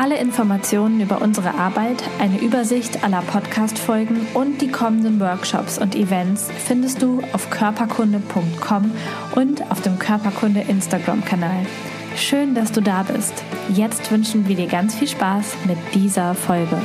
[0.00, 6.50] Alle Informationen über unsere Arbeit, eine Übersicht aller Podcast-Folgen und die kommenden Workshops und Events
[6.50, 8.92] findest du auf körperkunde.com
[9.34, 11.66] und auf dem Körperkunde Instagram-Kanal.
[12.16, 13.44] Schön, dass du da bist.
[13.74, 16.80] Jetzt wünschen wir dir ganz viel Spaß mit dieser Folge.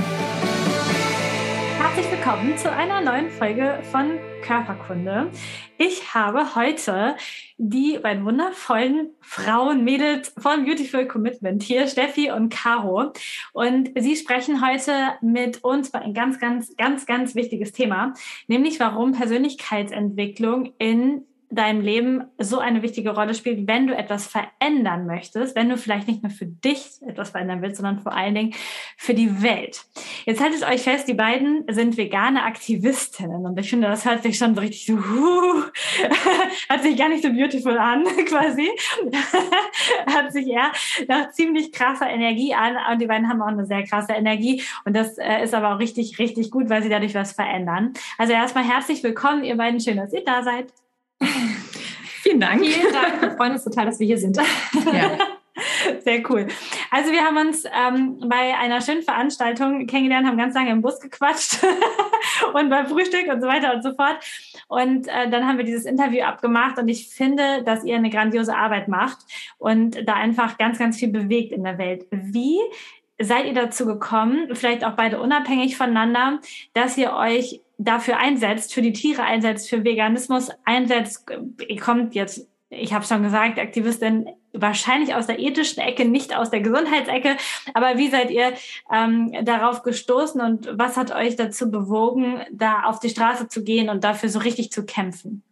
[1.79, 5.31] Herzlich willkommen zu einer neuen Folge von Körperkunde.
[5.77, 7.15] Ich habe heute
[7.57, 13.13] die beiden wundervollen Frauen, Mädels von Beautiful Commitment hier, Steffi und Caro.
[13.53, 14.91] Und sie sprechen heute
[15.21, 18.13] mit uns über ein ganz, ganz, ganz, ganz wichtiges Thema,
[18.47, 21.23] nämlich warum Persönlichkeitsentwicklung in
[21.55, 26.07] deinem Leben so eine wichtige Rolle spielt, wenn du etwas verändern möchtest, wenn du vielleicht
[26.07, 28.53] nicht nur für dich etwas verändern willst, sondern vor allen Dingen
[28.97, 29.85] für die Welt.
[30.25, 34.37] Jetzt haltet euch fest, die beiden sind vegane Aktivistinnen und ich finde, das hört sich
[34.37, 35.63] schon so richtig so, uh,
[36.69, 38.69] hat sich gar nicht so beautiful an, quasi.
[40.07, 40.71] hat sich eher
[41.07, 44.95] nach ziemlich krasser Energie an und die beiden haben auch eine sehr krasse Energie und
[44.95, 47.93] das äh, ist aber auch richtig, richtig gut, weil sie dadurch was verändern.
[48.17, 50.73] Also erstmal herzlich willkommen, ihr beiden, schön, dass ihr da seid.
[52.25, 52.65] Vielen Dank.
[52.65, 53.21] Vielen Dank.
[53.21, 54.35] Wir freuen uns total, dass wir hier sind.
[54.91, 55.11] Ja.
[56.03, 56.47] Sehr cool.
[56.89, 60.99] Also wir haben uns ähm, bei einer schönen Veranstaltung kennengelernt, haben ganz lange im Bus
[60.99, 61.63] gequatscht
[62.53, 64.17] und beim Frühstück und so weiter und so fort.
[64.67, 68.55] Und äh, dann haben wir dieses Interview abgemacht und ich finde, dass ihr eine grandiose
[68.55, 69.19] Arbeit macht
[69.59, 72.07] und da einfach ganz, ganz viel bewegt in der Welt.
[72.09, 72.59] Wie
[73.19, 76.39] seid ihr dazu gekommen, vielleicht auch beide unabhängig voneinander,
[76.73, 81.25] dass ihr euch dafür einsetzt, für die Tiere einsetzt, für Veganismus einsetzt,
[81.67, 86.49] ihr kommt jetzt, ich habe schon gesagt, Aktivistin wahrscheinlich aus der ethischen Ecke, nicht aus
[86.49, 87.37] der Gesundheitsecke.
[87.73, 88.53] Aber wie seid ihr
[88.91, 93.89] ähm, darauf gestoßen und was hat euch dazu bewogen, da auf die Straße zu gehen
[93.89, 95.43] und dafür so richtig zu kämpfen?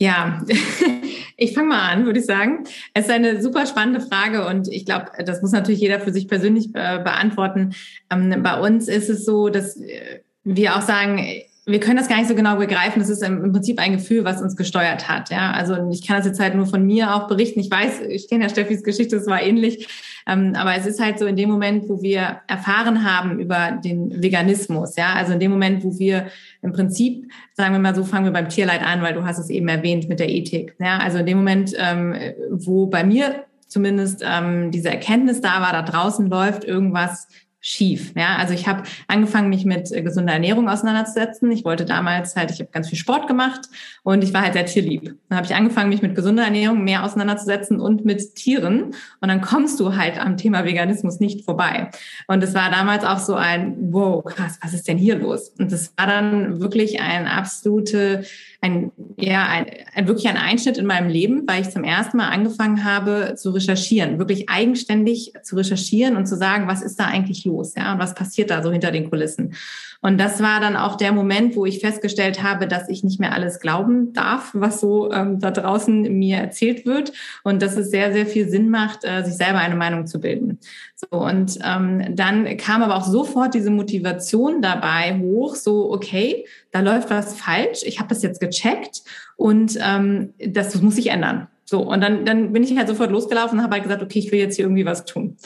[0.00, 0.42] Ja,
[1.36, 2.64] ich fange mal an, würde ich sagen.
[2.94, 6.28] Es ist eine super spannende Frage und ich glaube, das muss natürlich jeder für sich
[6.28, 7.74] persönlich äh, beantworten.
[8.10, 11.20] Ähm, bei uns ist es so, dass äh, wir auch sagen,
[11.68, 12.98] wir können das gar nicht so genau begreifen.
[12.98, 15.28] Das ist im Prinzip ein Gefühl, was uns gesteuert hat.
[15.28, 17.60] Ja, also ich kann das jetzt halt nur von mir auch berichten.
[17.60, 19.86] Ich weiß, ich kenne ja Steffis Geschichte, das war ähnlich.
[20.26, 24.22] Ähm, aber es ist halt so in dem Moment, wo wir erfahren haben über den
[24.22, 24.96] Veganismus.
[24.96, 26.28] Ja, also in dem Moment, wo wir
[26.62, 29.50] im Prinzip, sagen wir mal so, fangen wir beim Tierleid an, weil du hast es
[29.50, 30.74] eben erwähnt mit der Ethik.
[30.80, 32.14] Ja, also in dem Moment, ähm,
[32.50, 37.28] wo bei mir zumindest ähm, diese Erkenntnis da war, da draußen läuft irgendwas
[37.68, 38.12] schief.
[38.16, 41.52] Ja, also ich habe angefangen, mich mit äh, gesunder Ernährung auseinanderzusetzen.
[41.52, 43.60] Ich wollte damals halt, ich habe ganz viel Sport gemacht
[44.04, 45.14] und ich war halt sehr tierlieb.
[45.28, 48.94] Dann habe ich angefangen, mich mit gesunder Ernährung mehr auseinanderzusetzen und mit Tieren.
[49.20, 51.90] Und dann kommst du halt am Thema Veganismus nicht vorbei.
[52.26, 55.50] Und es war damals auch so ein, wow, krass, was ist denn hier los?
[55.58, 58.24] Und das war dann wirklich ein absolute
[58.60, 62.28] ein, ja, ein, ein, wirklich ein Einschnitt in meinem Leben, weil ich zum ersten Mal
[62.28, 67.44] angefangen habe zu recherchieren, wirklich eigenständig zu recherchieren und zu sagen, was ist da eigentlich
[67.44, 69.54] los, ja, und was passiert da so hinter den Kulissen.
[70.00, 73.32] Und das war dann auch der Moment, wo ich festgestellt habe, dass ich nicht mehr
[73.32, 78.12] alles glauben darf, was so ähm, da draußen mir erzählt wird und dass es sehr,
[78.12, 80.58] sehr viel Sinn macht, äh, sich selber eine Meinung zu bilden.
[80.94, 86.80] So, und ähm, dann kam aber auch sofort diese Motivation dabei hoch, so, okay, da
[86.80, 89.02] läuft was falsch, ich habe das jetzt gecheckt
[89.36, 91.48] und ähm, das, muss sich ändern.
[91.64, 94.30] So, und dann, dann bin ich halt sofort losgelaufen und habe halt gesagt, okay, ich
[94.30, 95.36] will jetzt hier irgendwie was tun.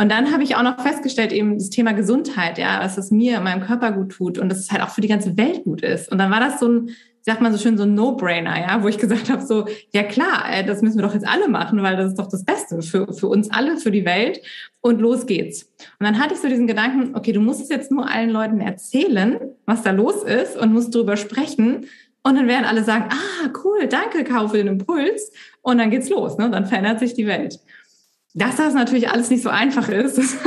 [0.00, 3.38] Und dann habe ich auch noch festgestellt, eben das Thema Gesundheit, ja, dass es mir,
[3.40, 6.10] meinem Körper gut tut und dass es halt auch für die ganze Welt gut ist.
[6.10, 6.90] Und dann war das so ein,
[7.20, 10.44] sagt man so schön, so ein No-Brainer, ja, wo ich gesagt habe, so, ja klar,
[10.50, 13.12] äh, das müssen wir doch jetzt alle machen, weil das ist doch das Beste für,
[13.12, 14.40] für uns alle, für die Welt.
[14.80, 15.64] Und los geht's.
[15.98, 18.62] Und dann hatte ich so diesen Gedanken, okay, du musst es jetzt nur allen Leuten
[18.62, 21.84] erzählen, was da los ist und musst drüber sprechen.
[22.22, 25.30] Und dann werden alle sagen, ah, cool, danke, Kau, für den Impuls.
[25.60, 26.48] Und dann geht's los, ne?
[26.48, 27.60] Dann verändert sich die Welt.
[28.32, 30.20] Dass das natürlich alles nicht so einfach ist.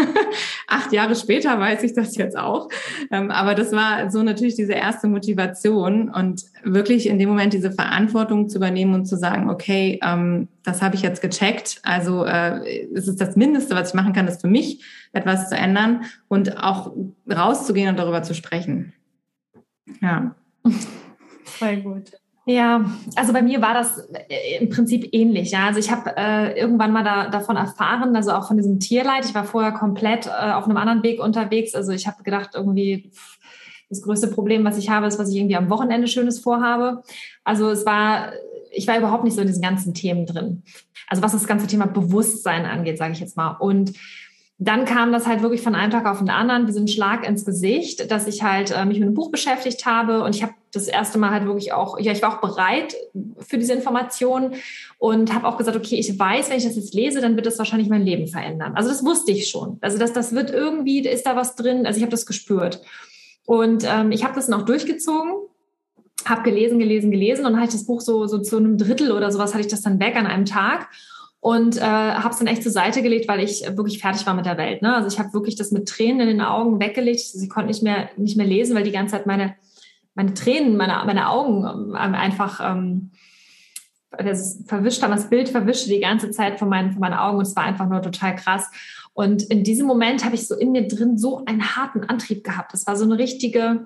[0.67, 2.69] Acht Jahre später weiß ich das jetzt auch.
[3.11, 7.71] Ähm, aber das war so natürlich diese erste Motivation und wirklich in dem Moment diese
[7.71, 11.81] Verantwortung zu übernehmen und zu sagen, okay, ähm, das habe ich jetzt gecheckt.
[11.83, 14.81] Also äh, es ist das Mindeste, was ich machen kann, ist für mich
[15.11, 16.93] etwas zu ändern und auch
[17.29, 18.93] rauszugehen und darüber zu sprechen.
[20.01, 20.35] Ja.
[21.43, 22.11] Voll gut.
[22.45, 22.83] Ja,
[23.15, 23.99] also bei mir war das
[24.29, 25.51] äh, im Prinzip ähnlich.
[25.51, 29.25] Ja, also ich habe äh, irgendwann mal da, davon erfahren, also auch von diesem Tierleid.
[29.25, 31.73] Ich war vorher komplett äh, auf einem anderen Weg unterwegs.
[31.73, 33.11] Also ich habe gedacht, irgendwie
[33.89, 37.03] Das größte Problem, was ich habe, ist, was ich irgendwie am Wochenende Schönes vorhabe.
[37.43, 38.33] Also es war,
[38.71, 40.63] ich war überhaupt nicht so in diesen ganzen Themen drin.
[41.07, 43.51] Also was das ganze Thema Bewusstsein angeht, sage ich jetzt mal.
[43.59, 43.93] Und
[44.63, 48.11] dann kam das halt wirklich von einem Tag auf den anderen, diesen Schlag ins Gesicht,
[48.11, 51.17] dass ich halt äh, mich mit einem Buch beschäftigt habe und ich habe das erste
[51.17, 52.95] Mal halt wirklich auch, ja, ich war auch bereit
[53.39, 54.55] für diese Informationen
[54.97, 57.59] und habe auch gesagt, okay, ich weiß, wenn ich das jetzt lese, dann wird das
[57.59, 58.73] wahrscheinlich mein Leben verändern.
[58.75, 59.77] Also das wusste ich schon.
[59.81, 62.81] Also das, das wird irgendwie, ist da was drin, also ich habe das gespürt.
[63.45, 65.33] Und ähm, ich habe das auch durchgezogen
[66.25, 69.11] habe gelesen, gelesen, gelesen und dann hatte ich das Buch so, so zu einem Drittel
[69.11, 70.87] oder sowas hatte ich das dann weg an einem Tag
[71.43, 74.45] und äh, habe es dann echt zur Seite gelegt, weil ich wirklich fertig war mit
[74.45, 74.81] der Welt.
[74.81, 74.95] Ne?
[74.95, 77.19] Also ich habe wirklich das mit Tränen in den Augen weggelegt.
[77.19, 79.55] Sie konnte nicht mehr nicht mehr lesen, weil die ganze Zeit meine
[80.15, 83.11] meine Tränen, meine meine Augen ähm, einfach ähm,
[84.11, 87.45] das verwischt haben, das Bild verwischte die ganze Zeit von meinen von meinen Augen und
[87.45, 88.71] es war einfach nur total krass.
[89.11, 92.73] Und in diesem Moment habe ich so in mir drin so einen harten Antrieb gehabt.
[92.73, 93.85] Das war so eine richtige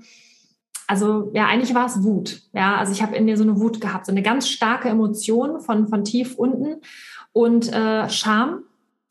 [0.88, 2.44] also ja, eigentlich war es Wut.
[2.54, 5.60] Ja, also ich habe in mir so eine Wut gehabt, so eine ganz starke Emotion
[5.60, 6.82] von, von tief unten
[7.38, 8.64] und äh, Scham,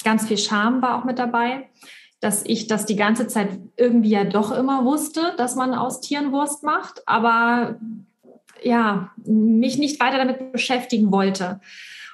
[0.03, 1.69] ganz viel Scham war auch mit dabei,
[2.19, 6.33] dass ich das die ganze Zeit irgendwie ja doch immer wusste, dass man aus Tieren
[6.33, 7.79] Wurst macht, aber
[8.65, 11.61] ja, mich nicht weiter damit beschäftigen wollte.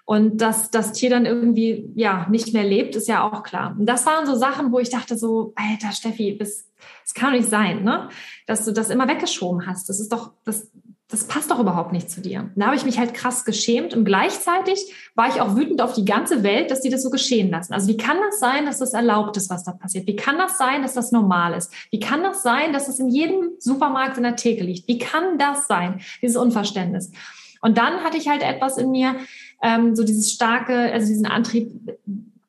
[0.04, 3.74] Und dass das Tier dann irgendwie ja nicht mehr lebt, ist ja auch klar.
[3.78, 6.68] Und das waren so Sachen, wo ich dachte so, Alter Steffi, das,
[7.04, 8.10] das kann doch nicht sein, ne?
[8.46, 9.88] Dass du das immer weggeschoben hast.
[9.88, 10.68] Das ist doch, das,
[11.12, 12.50] das passt doch überhaupt nicht zu dir.
[12.56, 14.80] Da habe ich mich halt krass geschämt und gleichzeitig
[15.14, 17.74] war ich auch wütend auf die ganze Welt, dass die das so geschehen lassen.
[17.74, 20.06] Also wie kann das sein, dass das erlaubt ist, was da passiert?
[20.06, 21.70] Wie kann das sein, dass das normal ist?
[21.90, 24.88] Wie kann das sein, dass das in jedem Supermarkt in der Theke liegt?
[24.88, 27.12] Wie kann das sein, dieses Unverständnis?
[27.60, 29.16] Und dann hatte ich halt etwas in mir,
[29.62, 31.72] ähm, so dieses starke, also diesen Antrieb,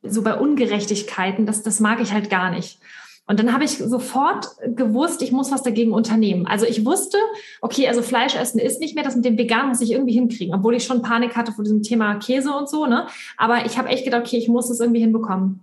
[0.04, 2.80] so bei Ungerechtigkeiten, das, das mag ich halt gar nicht.
[3.26, 6.46] Und dann habe ich sofort gewusst, ich muss was dagegen unternehmen.
[6.46, 7.18] Also ich wusste,
[7.62, 10.54] okay, also Fleisch essen ist nicht mehr, das mit dem Vegan muss ich irgendwie hinkriegen,
[10.54, 13.08] obwohl ich schon Panik hatte vor diesem Thema Käse und so, ne?
[13.38, 15.62] Aber ich habe echt gedacht, okay, ich muss das irgendwie hinbekommen.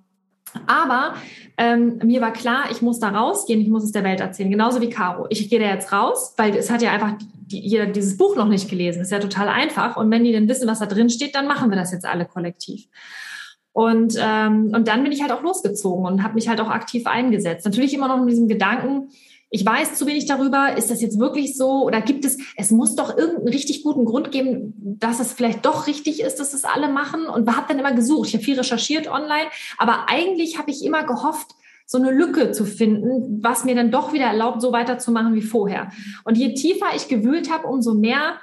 [0.67, 1.15] Aber
[1.59, 4.81] ähm, mir war klar, ich muss da rausgehen, ich muss es der Welt erzählen, genauso
[4.81, 5.27] wie Caro.
[5.29, 7.13] Ich gehe da jetzt raus, weil es hat ja einfach
[7.51, 9.03] die, jeder dieses Buch noch nicht gelesen.
[9.03, 9.97] Ist ja total einfach.
[9.97, 12.25] Und wenn die dann wissen, was da drin steht, dann machen wir das jetzt alle
[12.25, 12.89] kollektiv.
[13.73, 17.07] Und, ähm, und dann bin ich halt auch losgezogen und habe mich halt auch aktiv
[17.07, 17.65] eingesetzt.
[17.65, 19.11] Natürlich immer noch mit diesem Gedanken,
[19.53, 22.95] ich weiß zu wenig darüber, ist das jetzt wirklich so oder gibt es, es muss
[22.95, 26.89] doch irgendeinen richtig guten Grund geben, dass es vielleicht doch richtig ist, dass es alle
[26.89, 28.29] machen und habe dann immer gesucht.
[28.29, 31.51] Ich habe viel recherchiert online, aber eigentlich habe ich immer gehofft,
[31.85, 35.91] so eine Lücke zu finden, was mir dann doch wieder erlaubt, so weiterzumachen wie vorher.
[36.23, 38.39] Und je tiefer ich gewühlt habe, umso mehr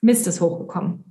[0.00, 1.07] Mist ist hochgekommen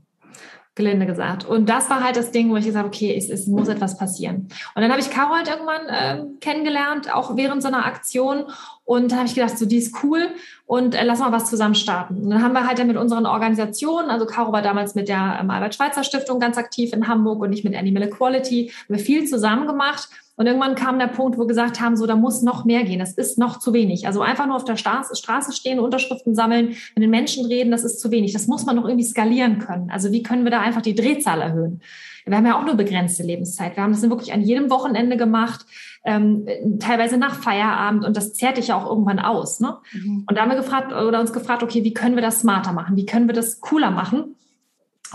[0.78, 1.46] gelinde gesagt.
[1.46, 3.98] Und das war halt das Ding, wo ich gesagt habe, okay, es, es muss etwas
[3.98, 4.48] passieren.
[4.76, 8.46] Und dann habe ich Carol halt irgendwann äh, kennengelernt, auch während so einer Aktion.
[8.86, 10.30] Und da habe ich gedacht, so die ist cool
[10.66, 12.24] und äh, lass mal was zusammen starten.
[12.24, 15.40] Und dann haben wir halt dann mit unseren Organisationen, also Caro war damals mit der
[15.42, 19.26] ähm, Albert-Schweitzer Stiftung ganz aktiv in Hamburg und ich mit Animal Equality, haben wir viel
[19.26, 20.08] zusammen gemacht
[20.38, 23.00] und irgendwann kam der Punkt, wo wir gesagt haben, so, da muss noch mehr gehen.
[23.00, 24.06] Das ist noch zu wenig.
[24.06, 28.00] Also einfach nur auf der Straße stehen, Unterschriften sammeln, mit den Menschen reden, das ist
[28.00, 28.34] zu wenig.
[28.34, 29.90] Das muss man noch irgendwie skalieren können.
[29.90, 31.82] Also wie können wir da einfach die Drehzahl erhöhen?
[32.24, 33.76] Wir haben ja auch nur begrenzte Lebenszeit.
[33.76, 35.66] Wir haben das wirklich an jedem Wochenende gemacht,
[36.06, 36.46] ähm,
[36.80, 39.60] teilweise nach Feierabend und das zehrt dich ja auch irgendwann aus.
[39.60, 39.78] Ne?
[39.94, 40.26] Mhm.
[40.28, 42.96] Und da haben wir gefragt oder uns gefragt, okay, wie können wir das smarter machen?
[42.96, 44.36] Wie können wir das cooler machen?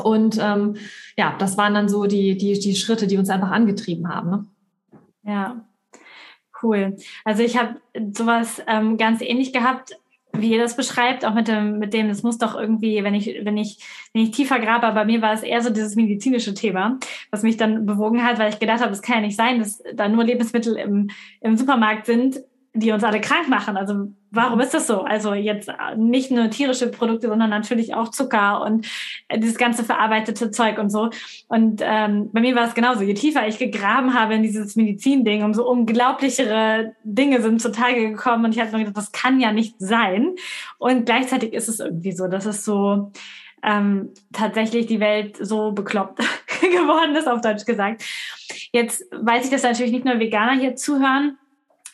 [0.03, 0.77] Und ähm,
[1.17, 4.31] ja, das waren dann so die, die, die Schritte, die uns einfach angetrieben haben.
[4.31, 4.47] Ne?
[5.25, 5.65] Ja,
[6.63, 6.97] cool.
[7.25, 7.81] Also ich habe
[8.13, 9.97] sowas ähm, ganz ähnlich gehabt,
[10.35, 13.27] wie ihr das beschreibt, auch mit dem, mit dem, es muss doch irgendwie, wenn ich,
[13.45, 13.79] wenn ich,
[14.13, 16.99] wenn ich tiefer grabe, bei mir war es eher so dieses medizinische Thema,
[17.31, 19.83] was mich dann bewogen hat, weil ich gedacht habe, es kann ja nicht sein, dass
[19.95, 21.11] da nur Lebensmittel im,
[21.41, 22.41] im Supermarkt sind,
[22.75, 23.77] die uns alle krank machen.
[23.77, 25.03] Also warum ist das so?
[25.03, 28.87] Also jetzt nicht nur tierische Produkte, sondern natürlich auch Zucker und
[29.35, 31.11] dieses ganze verarbeitete Zeug und so.
[31.49, 33.03] Und ähm, bei mir war es genauso.
[33.03, 38.47] Je tiefer ich gegraben habe in dieses Medizinding, umso unglaublichere Dinge sind zutage gekommen.
[38.47, 40.35] Und ich habe mir gedacht, das kann ja nicht sein.
[40.79, 43.13] Und gleichzeitig ist es irgendwie so, dass es so
[43.63, 46.19] ähm, tatsächlich die Welt so bekloppt
[46.61, 48.03] geworden ist, auf Deutsch gesagt.
[48.73, 51.37] Jetzt weiß ich, dass natürlich nicht nur Veganer hier zuhören,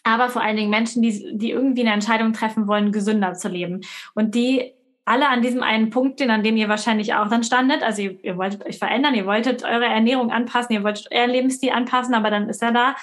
[0.09, 3.83] aber vor allen Dingen Menschen, die, die irgendwie eine Entscheidung treffen wollen, gesünder zu leben.
[4.15, 4.73] Und die
[5.05, 7.83] alle an diesem einen Punkt stehen, an dem ihr wahrscheinlich auch dann standet.
[7.83, 11.71] Also ihr, ihr wolltet euch verändern, ihr wolltet eure Ernährung anpassen, ihr wolltet euren Lebensstil
[11.71, 12.95] anpassen, aber dann ist ja da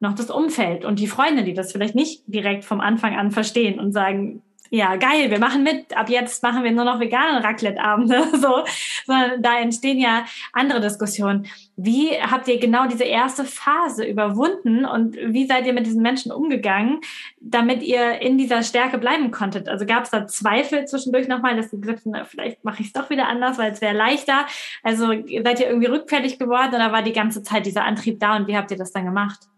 [0.00, 3.78] noch das Umfeld und die Freunde, die das vielleicht nicht direkt vom Anfang an verstehen
[3.78, 4.42] und sagen,
[4.74, 8.64] ja, geil, wir machen mit, ab jetzt machen wir nur noch vegane Raclette-Abende, so,
[9.04, 10.24] sondern da entstehen ja
[10.54, 11.46] andere Diskussionen.
[11.76, 16.32] Wie habt ihr genau diese erste Phase überwunden und wie seid ihr mit diesen Menschen
[16.32, 17.00] umgegangen,
[17.38, 19.68] damit ihr in dieser Stärke bleiben konntet?
[19.68, 22.92] Also gab es da Zweifel zwischendurch nochmal, dass ihr gesagt habt, vielleicht mache ich es
[22.94, 24.46] doch wieder anders, weil es wäre leichter.
[24.82, 28.46] Also seid ihr irgendwie rückfällig geworden oder war die ganze Zeit dieser Antrieb da und
[28.46, 29.51] wie habt ihr das dann gemacht?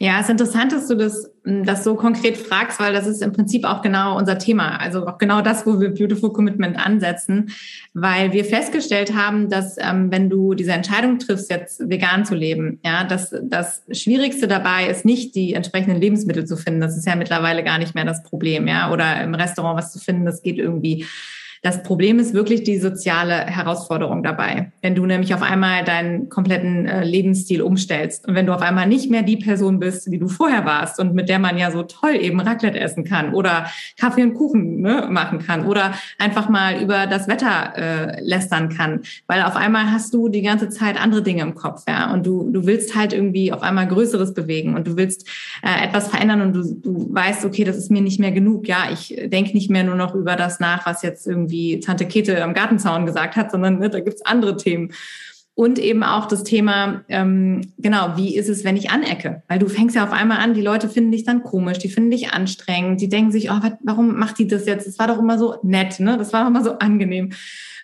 [0.00, 3.20] Ja, es ist interessant, dass du das, hm, das so konkret fragst, weil das ist
[3.20, 4.76] im Prinzip auch genau unser Thema.
[4.80, 7.50] Also auch genau das, wo wir Beautiful Commitment ansetzen,
[7.94, 12.78] weil wir festgestellt haben, dass ähm, wenn du diese Entscheidung triffst, jetzt vegan zu leben,
[12.84, 16.80] ja, dass das Schwierigste dabei ist nicht die entsprechenden Lebensmittel zu finden.
[16.80, 19.98] Das ist ja mittlerweile gar nicht mehr das Problem, ja, oder im Restaurant was zu
[19.98, 21.06] finden, das geht irgendwie.
[21.62, 24.72] Das Problem ist wirklich die soziale Herausforderung dabei.
[24.80, 28.86] Wenn du nämlich auf einmal deinen kompletten äh, Lebensstil umstellst und wenn du auf einmal
[28.86, 31.82] nicht mehr die Person bist, die du vorher warst und mit der man ja so
[31.82, 33.66] toll eben Raclette essen kann oder
[33.98, 39.00] Kaffee und Kuchen ne, machen kann oder einfach mal über das Wetter äh, lästern kann,
[39.26, 42.50] weil auf einmal hast du die ganze Zeit andere Dinge im Kopf, ja, und du
[42.50, 45.28] du willst halt irgendwie auf einmal Größeres bewegen und du willst
[45.62, 48.88] äh, etwas verändern und du du weißt, okay, das ist mir nicht mehr genug, ja,
[48.92, 52.42] ich denke nicht mehr nur noch über das nach, was jetzt irgendwie irgendwie Tante Kete
[52.42, 54.92] am Gartenzaun gesagt hat, sondern ne, da gibt's andere Themen.
[55.54, 59.42] Und eben auch das Thema, ähm, genau, wie ist es, wenn ich anecke?
[59.48, 62.12] Weil du fängst ja auf einmal an, die Leute finden dich dann komisch, die finden
[62.12, 64.86] dich anstrengend, die denken sich, oh, wat, warum macht die das jetzt?
[64.86, 66.16] Das war doch immer so nett, ne?
[66.16, 67.30] Das war doch immer so angenehm.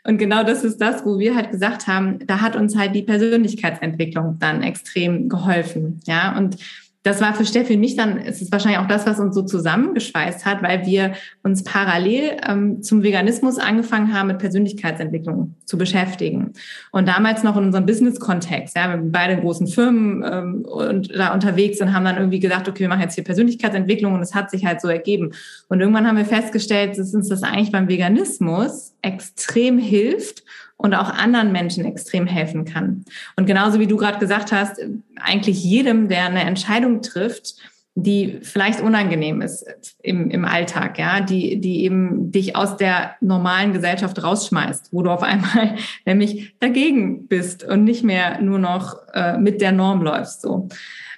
[0.06, 3.02] Und genau das ist das, wo wir halt gesagt haben, da hat uns halt die
[3.02, 6.00] Persönlichkeitsentwicklung dann extrem geholfen.
[6.06, 6.56] Ja, und
[7.04, 9.42] das war für Steffi und mich dann, es ist wahrscheinlich auch das, was uns so
[9.42, 16.54] zusammengeschweißt hat, weil wir uns parallel ähm, zum Veganismus angefangen haben, mit Persönlichkeitsentwicklung zu beschäftigen.
[16.92, 21.34] Und damals noch in unserem Business-Kontext, ja, wir sind beide großen Firmen ähm, und da
[21.34, 24.50] unterwegs und haben dann irgendwie gedacht, okay, wir machen jetzt hier Persönlichkeitsentwicklung und es hat
[24.50, 25.32] sich halt so ergeben.
[25.68, 30.42] Und irgendwann haben wir festgestellt, dass uns das eigentlich beim Veganismus extrem hilft
[30.84, 33.06] und auch anderen Menschen extrem helfen kann.
[33.36, 34.78] Und genauso wie du gerade gesagt hast,
[35.18, 37.54] eigentlich jedem, der eine Entscheidung trifft,
[37.94, 39.64] die vielleicht unangenehm ist
[40.02, 45.10] im, im Alltag, ja, die, die eben dich aus der normalen Gesellschaft rausschmeißt, wo du
[45.10, 50.42] auf einmal nämlich dagegen bist und nicht mehr nur noch äh, mit der Norm läufst,
[50.42, 50.68] so.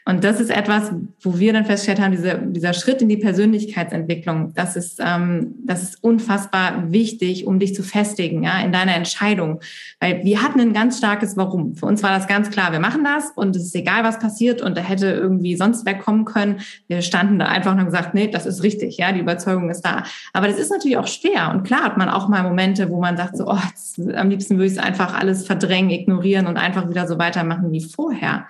[0.08, 4.54] Und das ist etwas, wo wir dann festgestellt haben, dieser, dieser Schritt in die Persönlichkeitsentwicklung,
[4.54, 9.60] das ist, ähm, das ist unfassbar wichtig, um dich zu festigen, ja, in deiner Entscheidung.
[9.98, 11.74] Weil wir hatten ein ganz starkes Warum.
[11.74, 14.62] Für uns war das ganz klar, wir machen das und es ist egal, was passiert
[14.62, 16.60] und da hätte irgendwie sonst wer kommen können.
[16.86, 20.04] Wir standen da einfach und gesagt, nee, das ist richtig, ja, die Überzeugung ist da.
[20.32, 21.50] Aber das ist natürlich auch schwer.
[21.50, 24.56] Und klar hat man auch mal Momente, wo man sagt, so, oh, das, am liebsten
[24.56, 28.46] würde ich es einfach alles verdrängen, ignorieren und einfach wieder so weitermachen wie vorher.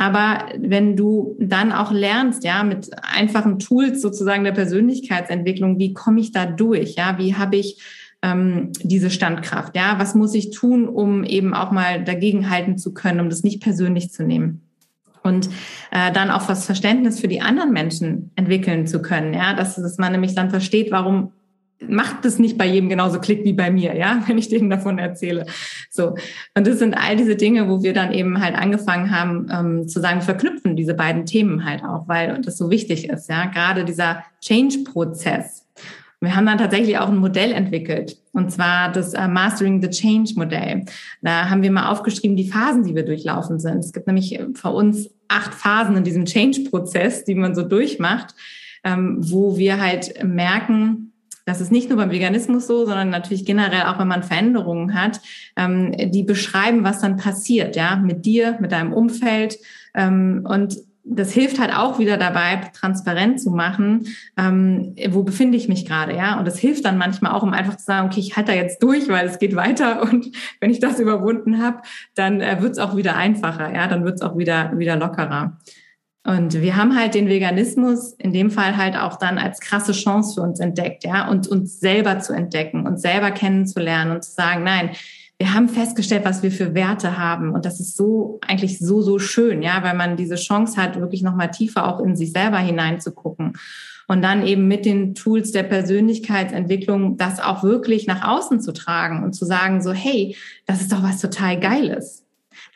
[0.00, 6.20] Aber wenn du dann auch lernst, ja, mit einfachen Tools sozusagen der Persönlichkeitsentwicklung, wie komme
[6.20, 6.94] ich da durch?
[6.94, 7.82] Ja, wie habe ich
[8.22, 9.74] ähm, diese Standkraft?
[9.74, 13.60] Ja, was muss ich tun, um eben auch mal dagegenhalten zu können, um das nicht
[13.60, 14.62] persönlich zu nehmen?
[15.24, 15.50] Und
[15.90, 19.98] äh, dann auch was Verständnis für die anderen Menschen entwickeln zu können, ja, dass, dass
[19.98, 21.32] man nämlich dann versteht, warum
[21.86, 24.98] macht es nicht bei jedem genauso Klick wie bei mir, ja, wenn ich denen davon
[24.98, 25.46] erzähle.
[25.90, 26.14] So.
[26.56, 30.00] Und das sind all diese Dinge, wo wir dann eben halt angefangen haben, ähm, zu
[30.00, 33.46] sagen, verknüpfen diese beiden Themen halt auch, weil das so wichtig ist, ja.
[33.46, 35.64] Gerade dieser Change-Prozess.
[36.20, 40.32] Wir haben dann tatsächlich auch ein Modell entwickelt, und zwar das äh, Mastering the Change
[40.34, 40.84] Modell.
[41.22, 43.78] Da haben wir mal aufgeschrieben, die Phasen, die wir durchlaufen sind.
[43.78, 48.34] Es gibt nämlich für uns acht Phasen in diesem Change-Prozess, die man so durchmacht,
[48.82, 51.07] ähm, wo wir halt merken,
[51.48, 55.20] das ist nicht nur beim Veganismus so, sondern natürlich generell auch, wenn man Veränderungen hat,
[55.56, 59.56] ähm, die beschreiben, was dann passiert, ja, mit dir, mit deinem Umfeld.
[59.94, 65.68] Ähm, und das hilft halt auch wieder dabei, transparent zu machen, ähm, wo befinde ich
[65.68, 66.38] mich gerade, ja.
[66.38, 68.82] Und das hilft dann manchmal auch, um einfach zu sagen, okay, ich halte da jetzt
[68.82, 71.78] durch, weil es geht weiter und wenn ich das überwunden habe,
[72.14, 75.56] dann äh, wird es auch wieder einfacher, ja, dann wird es auch wieder, wieder lockerer.
[76.24, 80.34] Und wir haben halt den Veganismus in dem Fall halt auch dann als krasse Chance
[80.34, 84.62] für uns entdeckt, ja, und uns selber zu entdecken, uns selber kennenzulernen und zu sagen,
[84.62, 84.90] nein,
[85.38, 87.54] wir haben festgestellt, was wir für Werte haben.
[87.54, 91.22] Und das ist so, eigentlich so, so schön, ja, weil man diese Chance hat, wirklich
[91.22, 93.52] nochmal tiefer auch in sich selber hineinzugucken.
[94.08, 99.22] Und dann eben mit den Tools der Persönlichkeitsentwicklung das auch wirklich nach außen zu tragen
[99.22, 100.34] und zu sagen, so, hey,
[100.66, 102.24] das ist doch was total Geiles.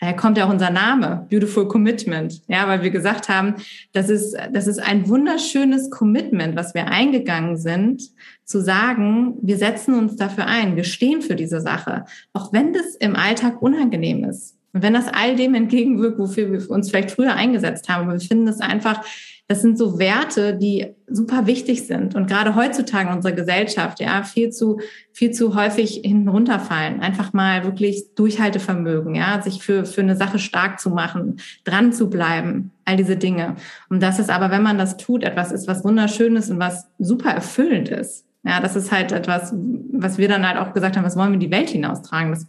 [0.03, 2.43] Daher kommt ja auch unser Name, Beautiful Commitment.
[2.49, 3.55] Ja, weil wir gesagt haben,
[3.93, 8.11] das ist, das ist ein wunderschönes Commitment, was wir eingegangen sind,
[8.45, 12.97] zu sagen, wir setzen uns dafür ein, wir stehen für diese Sache, auch wenn das
[12.97, 14.57] im Alltag unangenehm ist.
[14.73, 18.27] Und wenn das all dem entgegenwirkt, wofür wir uns vielleicht früher eingesetzt haben, aber wir
[18.27, 19.05] finden es einfach,
[19.53, 24.23] das sind so Werte, die super wichtig sind und gerade heutzutage in unserer Gesellschaft ja
[24.23, 24.81] viel zu
[25.13, 27.01] viel zu häufig hinten runterfallen.
[27.01, 32.09] Einfach mal wirklich Durchhaltevermögen, ja, sich für für eine Sache stark zu machen, dran zu
[32.09, 33.57] bleiben, all diese Dinge.
[33.91, 37.29] Und das ist aber, wenn man das tut, etwas ist, was wunderschönes und was super
[37.29, 38.25] erfüllend ist.
[38.45, 39.55] Ja, das ist halt etwas,
[39.93, 42.31] was wir dann halt auch gesagt haben, was wollen wir in die Welt hinaustragen?
[42.31, 42.47] Das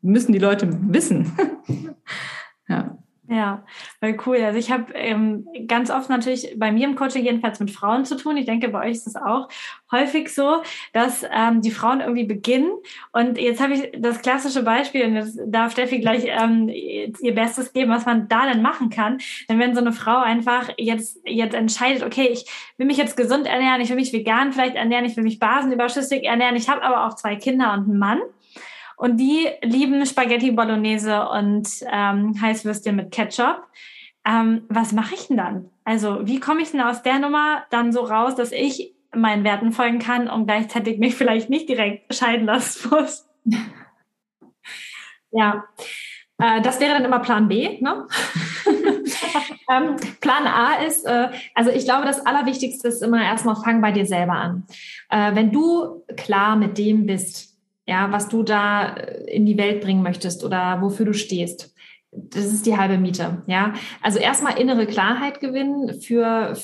[0.00, 1.32] müssen die Leute wissen.
[2.68, 2.96] ja.
[3.28, 3.64] Ja,
[4.00, 4.36] weil cool.
[4.36, 8.16] Also ich habe ähm, ganz oft natürlich bei mir im Coaching jedenfalls mit Frauen zu
[8.16, 8.36] tun.
[8.36, 9.48] Ich denke, bei euch ist es auch
[9.90, 12.70] häufig so, dass ähm, die Frauen irgendwie beginnen.
[13.12, 17.72] Und jetzt habe ich das klassische Beispiel, und jetzt darf Steffi gleich ähm, ihr Bestes
[17.72, 19.18] geben, was man da denn machen kann.
[19.48, 23.46] Denn wenn so eine Frau einfach jetzt, jetzt entscheidet, okay, ich will mich jetzt gesund
[23.46, 27.06] ernähren, ich will mich vegan vielleicht ernähren, ich will mich basenüberschüssig ernähren, ich habe aber
[27.06, 28.20] auch zwei Kinder und einen Mann
[28.96, 33.62] und die lieben Spaghetti Bolognese und ähm, Heißwürstchen mit Ketchup.
[34.26, 35.70] Ähm, was mache ich denn dann?
[35.84, 39.72] Also wie komme ich denn aus der Nummer dann so raus, dass ich meinen Werten
[39.72, 43.28] folgen kann und gleichzeitig mich vielleicht nicht direkt scheiden lassen muss?
[45.30, 45.64] ja,
[46.38, 47.80] äh, das wäre dann immer Plan B.
[47.80, 48.06] Ne?
[49.70, 53.92] ähm, Plan A ist, äh, also ich glaube, das Allerwichtigste ist immer erstmal fang bei
[53.92, 54.66] dir selber an.
[55.10, 57.55] Äh, wenn du klar mit dem bist,
[57.86, 61.72] ja, was du da äh, in die Welt bringen möchtest oder wofür du stehst.
[62.12, 63.74] Das ist die halbe Miete, ja.
[64.02, 66.56] Also erstmal innere Klarheit gewinnen für,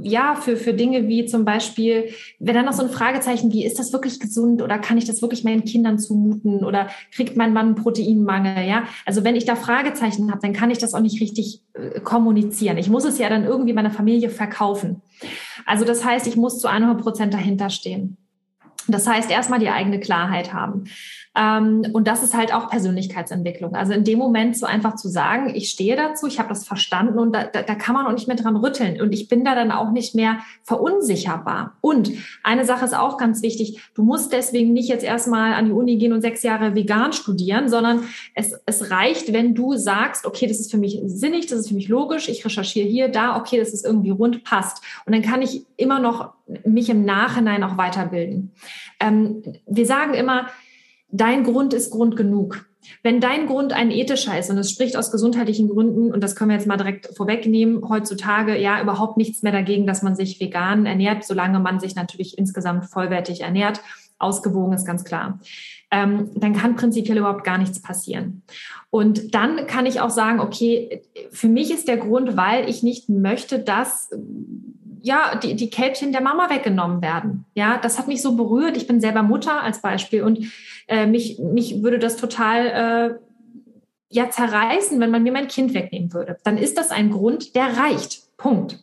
[0.00, 2.08] ja, für, für Dinge wie zum Beispiel,
[2.38, 5.20] wenn dann noch so ein Fragezeichen wie, ist das wirklich gesund oder kann ich das
[5.20, 8.84] wirklich meinen Kindern zumuten oder kriegt mein Mann Proteinmangel, ja?
[9.04, 12.78] Also wenn ich da Fragezeichen habe, dann kann ich das auch nicht richtig äh, kommunizieren.
[12.78, 15.02] Ich muss es ja dann irgendwie meiner Familie verkaufen.
[15.66, 18.16] Also das heißt, ich muss zu 100 Prozent dahinter stehen.
[18.88, 20.84] Das heißt, erstmal die eigene Klarheit haben.
[21.36, 23.74] Ähm, und das ist halt auch Persönlichkeitsentwicklung.
[23.74, 27.18] Also in dem Moment so einfach zu sagen, ich stehe dazu, ich habe das verstanden
[27.18, 29.00] und da, da, da kann man auch nicht mehr dran rütteln.
[29.00, 31.76] Und ich bin da dann auch nicht mehr verunsicherbar.
[31.82, 32.10] Und
[32.42, 35.96] eine Sache ist auch ganz wichtig, du musst deswegen nicht jetzt erstmal an die Uni
[35.98, 40.58] gehen und sechs Jahre vegan studieren, sondern es, es reicht, wenn du sagst, okay, das
[40.58, 43.74] ist für mich sinnig, das ist für mich logisch, ich recherchiere hier, da, okay, das
[43.74, 44.82] ist irgendwie rund, passt.
[45.04, 46.32] Und dann kann ich immer noch
[46.64, 48.52] mich im Nachhinein auch weiterbilden.
[49.00, 50.46] Ähm, wir sagen immer,
[51.16, 52.66] dein Grund ist Grund genug.
[53.02, 56.50] Wenn dein Grund ein ethischer ist und es spricht aus gesundheitlichen Gründen, und das können
[56.50, 60.86] wir jetzt mal direkt vorwegnehmen, heutzutage ja überhaupt nichts mehr dagegen, dass man sich vegan
[60.86, 63.80] ernährt, solange man sich natürlich insgesamt vollwertig ernährt.
[64.18, 65.40] Ausgewogen ist ganz klar.
[65.90, 68.42] Ähm, dann kann prinzipiell überhaupt gar nichts passieren.
[68.90, 73.08] Und dann kann ich auch sagen, okay, für mich ist der Grund, weil ich nicht
[73.08, 74.10] möchte, dass
[75.06, 77.44] ja, die, die Kälbchen der Mama weggenommen werden.
[77.54, 78.76] Ja, das hat mich so berührt.
[78.76, 80.46] Ich bin selber Mutter als Beispiel und
[80.88, 83.14] äh, mich, mich würde das total äh,
[84.08, 86.38] ja zerreißen, wenn man mir mein Kind wegnehmen würde.
[86.44, 88.26] Dann ist das ein Grund, der reicht.
[88.36, 88.78] Punkt.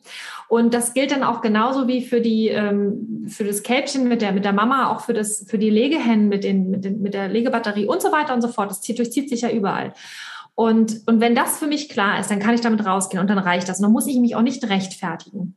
[0.47, 4.31] Und das gilt dann auch genauso wie für die ähm, für das Kälbchen mit der
[4.31, 7.29] mit der Mama, auch für das für die Legehennen mit den mit, den, mit der
[7.29, 8.71] Legebatterie und so weiter und so fort.
[8.71, 9.93] Das zieht, durchzieht sich ja überall.
[10.55, 13.37] Und und wenn das für mich klar ist, dann kann ich damit rausgehen und dann
[13.37, 13.77] reicht das.
[13.77, 15.55] Und dann muss ich mich auch nicht rechtfertigen.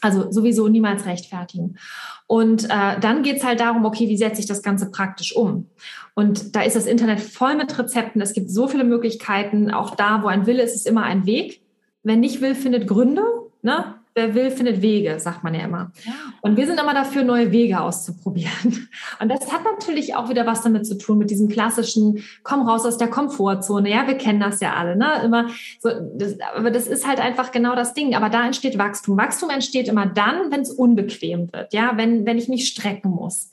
[0.00, 1.78] Also sowieso niemals rechtfertigen.
[2.26, 5.68] Und äh, dann geht's halt darum, okay, wie setze ich das Ganze praktisch um?
[6.14, 8.22] Und da ist das Internet voll mit Rezepten.
[8.22, 9.70] Es gibt so viele Möglichkeiten.
[9.70, 11.60] Auch da, wo ein Wille ist, ist immer ein Weg.
[12.02, 13.22] Wer nicht will, findet Gründe.
[13.62, 13.93] Ne?
[14.14, 15.90] Wer will, findet Wege, sagt man ja immer.
[16.04, 16.12] Ja.
[16.40, 18.88] Und wir sind immer dafür, neue Wege auszuprobieren.
[19.20, 22.86] Und das hat natürlich auch wieder was damit zu tun, mit diesem klassischen, komm raus
[22.86, 23.90] aus der Komfortzone.
[23.90, 25.22] Ja, wir kennen das ja alle, ne?
[25.24, 25.48] Immer
[25.80, 28.14] so, das, aber das ist halt einfach genau das Ding.
[28.14, 29.16] Aber da entsteht Wachstum.
[29.16, 31.72] Wachstum entsteht immer dann, wenn es unbequem wird.
[31.72, 33.50] Ja, wenn, wenn ich mich strecken muss.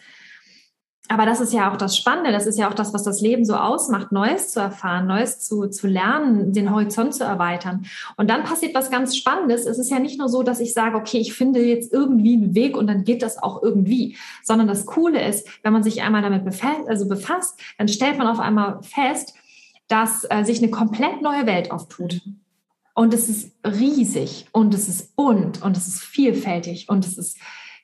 [1.11, 3.43] Aber das ist ja auch das Spannende, das ist ja auch das, was das Leben
[3.43, 7.85] so ausmacht, Neues zu erfahren, Neues zu, zu lernen, den Horizont zu erweitern.
[8.15, 9.65] Und dann passiert was ganz Spannendes.
[9.65, 12.55] Es ist ja nicht nur so, dass ich sage, okay, ich finde jetzt irgendwie einen
[12.55, 16.21] Weg und dann geht das auch irgendwie, sondern das Coole ist, wenn man sich einmal
[16.21, 19.33] damit befasst, also befasst dann stellt man auf einmal fest,
[19.89, 22.21] dass äh, sich eine komplett neue Welt auftut.
[22.93, 27.37] Und es ist riesig und es ist bunt und es ist vielfältig und es ist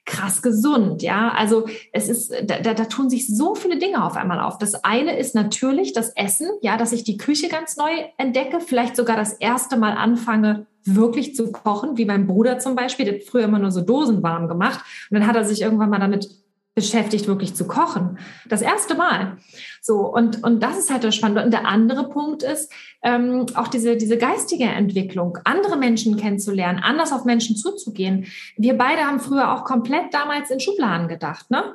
[0.08, 1.34] krass gesund, ja.
[1.36, 4.58] Also es ist, da, da, tun sich so viele Dinge auf einmal auf.
[4.58, 8.96] Das eine ist natürlich das Essen, ja, dass ich die Küche ganz neu entdecke, vielleicht
[8.96, 13.24] sogar das erste Mal anfange, wirklich zu kochen, wie mein Bruder zum Beispiel, der hat
[13.24, 14.80] früher immer nur so Dosen warm gemacht
[15.12, 16.30] und dann hat er sich irgendwann mal damit
[16.78, 18.20] beschäftigt, wirklich zu kochen.
[18.48, 19.38] Das erste Mal.
[19.82, 21.44] So, und, und das ist halt das Spannende.
[21.44, 27.12] Und der andere Punkt ist ähm, auch diese, diese geistige Entwicklung, andere Menschen kennenzulernen, anders
[27.12, 28.28] auf Menschen zuzugehen.
[28.58, 31.74] Wir beide haben früher auch komplett damals in Schubladen gedacht, ne?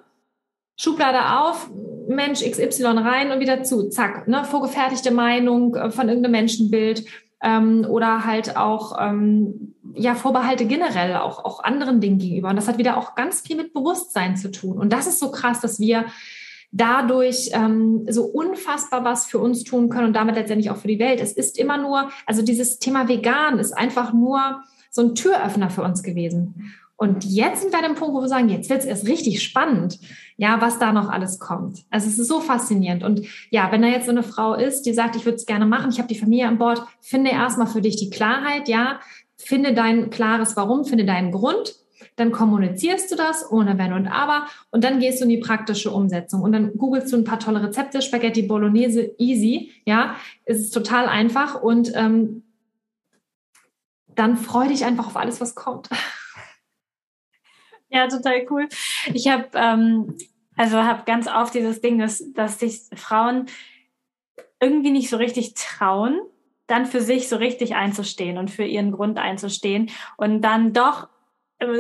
[0.76, 1.68] Schublade auf,
[2.06, 4.44] Mensch XY rein und wieder zu, zack, ne?
[4.44, 7.04] Vorgefertigte Meinung äh, von irgendeinem Menschenbild
[7.42, 12.50] ähm, oder halt auch ähm, ja Vorbehalte generell auch auch anderen Dingen gegenüber.
[12.50, 14.78] Und das hat wieder auch ganz viel mit Bewusstsein zu tun.
[14.78, 16.06] Und das ist so krass, dass wir
[16.72, 20.98] dadurch ähm, so unfassbar was für uns tun können und damit letztendlich auch für die
[20.98, 21.20] Welt.
[21.20, 25.82] Es ist immer nur, also dieses Thema vegan ist einfach nur so ein Türöffner für
[25.82, 26.72] uns gewesen.
[26.96, 29.42] Und jetzt sind wir an dem Punkt, wo wir sagen, jetzt wird es erst richtig
[29.42, 29.98] spannend,
[30.42, 31.84] ja, was da noch alles kommt.
[31.88, 33.04] Also es ist so faszinierend.
[33.04, 35.66] Und ja, wenn da jetzt so eine Frau ist, die sagt, ich würde es gerne
[35.66, 38.98] machen, ich habe die Familie an Bord, finde erstmal für dich die Klarheit, ja,
[39.36, 41.76] finde dein klares Warum, finde deinen Grund
[42.16, 45.90] dann kommunizierst du das ohne Wenn und Aber und dann gehst du in die praktische
[45.90, 50.74] Umsetzung und dann googelst du ein paar tolle Rezepte, Spaghetti Bolognese, easy, ja, es ist
[50.74, 52.42] total einfach und ähm,
[54.08, 55.88] dann freu dich einfach auf alles, was kommt.
[57.94, 58.68] Ja, total cool.
[59.12, 60.16] Ich habe ähm,
[60.56, 63.46] also habe ganz oft dieses Ding, dass, dass sich Frauen
[64.60, 66.20] irgendwie nicht so richtig trauen,
[66.66, 71.08] dann für sich so richtig einzustehen und für ihren Grund einzustehen und dann doch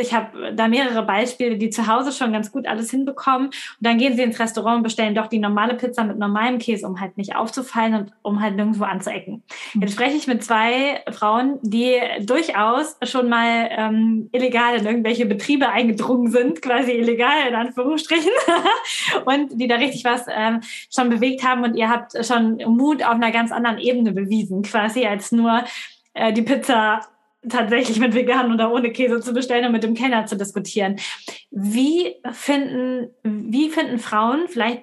[0.00, 3.46] ich habe da mehrere Beispiele, die zu Hause schon ganz gut alles hinbekommen.
[3.48, 6.86] Und dann gehen sie ins Restaurant und bestellen doch die normale Pizza mit normalem Käse,
[6.86, 9.42] um halt nicht aufzufallen und um halt nirgendwo anzuecken.
[9.74, 9.82] Mhm.
[9.82, 15.68] Jetzt spreche ich mit zwei Frauen, die durchaus schon mal ähm, illegal in irgendwelche Betriebe
[15.68, 18.32] eingedrungen sind, quasi illegal in Anführungsstrichen,
[19.24, 20.60] und die da richtig was ähm,
[20.94, 21.64] schon bewegt haben.
[21.64, 25.64] Und ihr habt schon Mut auf einer ganz anderen Ebene bewiesen, quasi als nur
[26.14, 27.00] äh, die Pizza
[27.48, 30.96] tatsächlich mit vegan oder ohne Käse zu bestellen und mit dem Kellner zu diskutieren.
[31.50, 34.82] Wie finden, wie finden Frauen, vielleicht,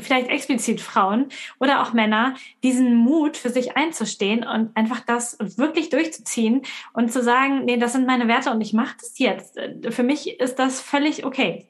[0.00, 1.26] vielleicht explizit Frauen
[1.60, 6.62] oder auch Männer, diesen Mut für sich einzustehen und einfach das wirklich durchzuziehen
[6.92, 9.58] und zu sagen, nee, das sind meine Werte und ich mache das jetzt.
[9.90, 11.68] Für mich ist das völlig okay.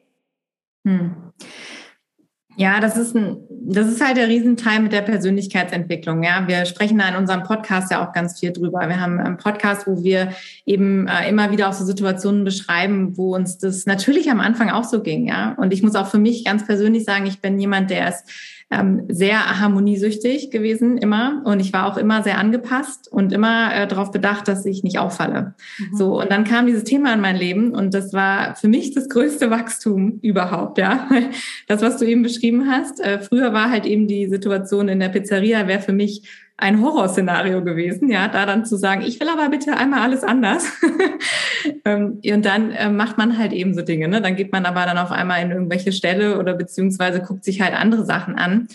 [0.86, 1.32] Hm.
[2.56, 6.22] Ja, das ist ein, das ist halt der Riesenteil mit der Persönlichkeitsentwicklung.
[6.22, 8.80] Ja, wir sprechen da in unserem Podcast ja auch ganz viel drüber.
[8.88, 10.32] Wir haben einen Podcast, wo wir
[10.66, 14.84] eben äh, immer wieder auch so Situationen beschreiben, wo uns das natürlich am Anfang auch
[14.84, 15.26] so ging.
[15.26, 18.24] Ja, und ich muss auch für mich ganz persönlich sagen, ich bin jemand, der es
[18.72, 23.86] ähm, sehr harmoniesüchtig gewesen immer und ich war auch immer sehr angepasst und immer äh,
[23.86, 25.54] darauf bedacht, dass ich nicht auffalle.
[25.78, 25.96] Mhm.
[25.96, 29.08] So und dann kam dieses Thema in mein Leben und das war für mich das
[29.08, 30.78] größte Wachstum überhaupt.
[30.78, 31.08] Ja,
[31.68, 33.00] das was du eben beschrieben hast.
[33.00, 36.22] Äh, früher war halt eben die Situation in der Pizzeria wäre für mich
[36.56, 40.66] ein Horrorszenario gewesen, ja, da dann zu sagen, ich will aber bitte einmal alles anders.
[41.84, 44.20] Ähm, und dann äh, macht man halt eben so Dinge, ne?
[44.20, 47.74] Dann geht man aber dann auf einmal in irgendwelche Ställe oder beziehungsweise guckt sich halt
[47.74, 48.68] andere Sachen an.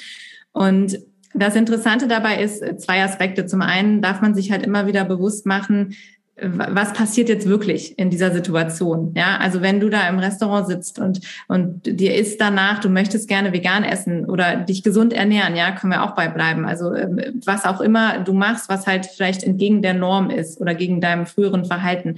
[0.52, 0.98] Und
[1.34, 3.46] das Interessante dabei ist äh, zwei Aspekte.
[3.46, 5.96] Zum einen darf man sich halt immer wieder bewusst machen,
[6.40, 9.14] was passiert jetzt wirklich in dieser Situation?
[9.16, 13.28] Ja, also wenn du da im Restaurant sitzt und, und dir ist danach, du möchtest
[13.28, 16.66] gerne vegan essen oder dich gesund ernähren, ja, können wir auch beibleiben.
[16.66, 20.76] Also ähm, was auch immer du machst, was halt vielleicht entgegen der Norm ist oder
[20.76, 22.18] gegen deinem früheren Verhalten,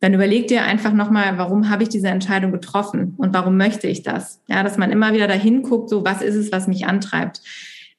[0.00, 4.02] dann überleg dir einfach nochmal, warum habe ich diese Entscheidung getroffen und warum möchte ich
[4.02, 4.40] das?
[4.48, 7.40] Ja, dass man immer wieder dahin guckt, so was ist es, was mich antreibt.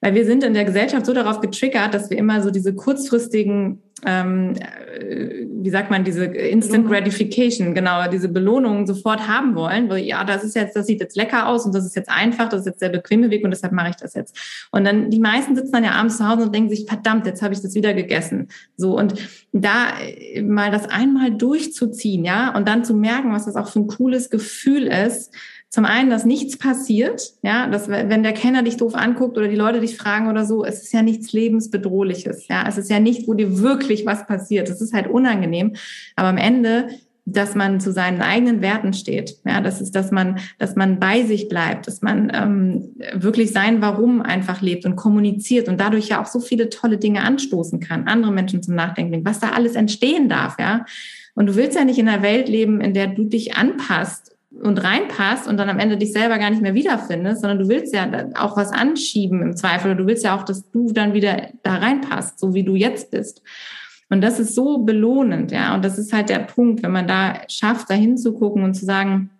[0.05, 3.81] Weil wir sind in der Gesellschaft so darauf getriggert, dass wir immer so diese kurzfristigen
[4.05, 10.03] ähm, äh, wie sagt man, diese Instant Gratification, genau, diese Belohnung sofort haben wollen, weil
[10.03, 12.61] ja, das ist jetzt, das sieht jetzt lecker aus und das ist jetzt einfach, das
[12.61, 14.37] ist jetzt der bequeme Weg und deshalb mache ich das jetzt.
[14.71, 17.41] Und dann die meisten sitzen dann ja abends zu Hause und denken sich, verdammt, jetzt
[17.41, 18.49] habe ich das wieder gegessen.
[18.77, 19.15] So und
[19.53, 23.79] da äh, mal das einmal durchzuziehen, ja, und dann zu merken, was das auch für
[23.79, 25.33] ein cooles Gefühl ist,
[25.69, 29.57] zum einen, dass nichts passiert, ja, dass wenn der Kenner dich doof anguckt oder die
[29.57, 33.27] Leute dich fragen oder so, es ist ja nichts lebensbedrohliches, ja, es ist ja nicht,
[33.27, 34.69] wo dir wirklich was passiert.
[34.69, 35.73] Es ist halt unangenehm,
[36.15, 36.87] aber am Ende
[37.25, 39.37] dass man zu seinen eigenen Werten steht.
[39.45, 43.81] Ja, das ist, dass man, dass man bei sich bleibt, dass man ähm, wirklich sein
[43.81, 48.07] Warum einfach lebt und kommuniziert und dadurch ja auch so viele tolle Dinge anstoßen kann,
[48.07, 50.85] andere Menschen zum Nachdenken, was da alles entstehen darf, ja.
[51.33, 54.83] Und du willst ja nicht in einer Welt leben, in der du dich anpasst und
[54.83, 58.07] reinpasst und dann am Ende dich selber gar nicht mehr wiederfindest, sondern du willst ja
[58.39, 61.75] auch was anschieben im Zweifel oder du willst ja auch, dass du dann wieder da
[61.75, 63.41] reinpasst, so wie du jetzt bist.
[64.09, 65.73] Und das ist so belohnend, ja.
[65.73, 69.31] Und das ist halt der Punkt, wenn man da schafft, da hinzugucken und zu sagen,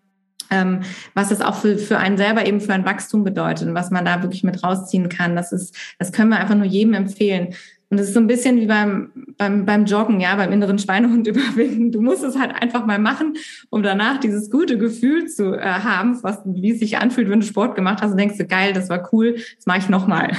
[0.51, 0.82] ähm,
[1.13, 4.06] was das auch für, für einen selber eben für ein Wachstum bedeutet und was man
[4.06, 5.36] da wirklich mit rausziehen kann.
[5.36, 7.56] Das ist, das können wir einfach nur jedem empfehlen.
[7.89, 11.28] Und es ist so ein bisschen wie beim, beim, beim Joggen, ja, beim inneren Schweinehund
[11.28, 11.91] überwinden.
[11.91, 13.38] Du musst es halt einfach mal machen,
[13.69, 17.45] um danach dieses gute Gefühl zu äh, haben, was, wie es sich anfühlt, wenn du
[17.45, 20.36] Sport gemacht hast und denkst du, geil, das war cool, das mache ich nochmal.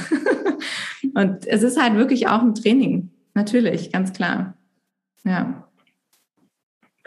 [1.15, 3.11] und es ist halt wirklich auch ein Training.
[3.35, 4.55] Natürlich, ganz klar.
[5.25, 5.69] Ja.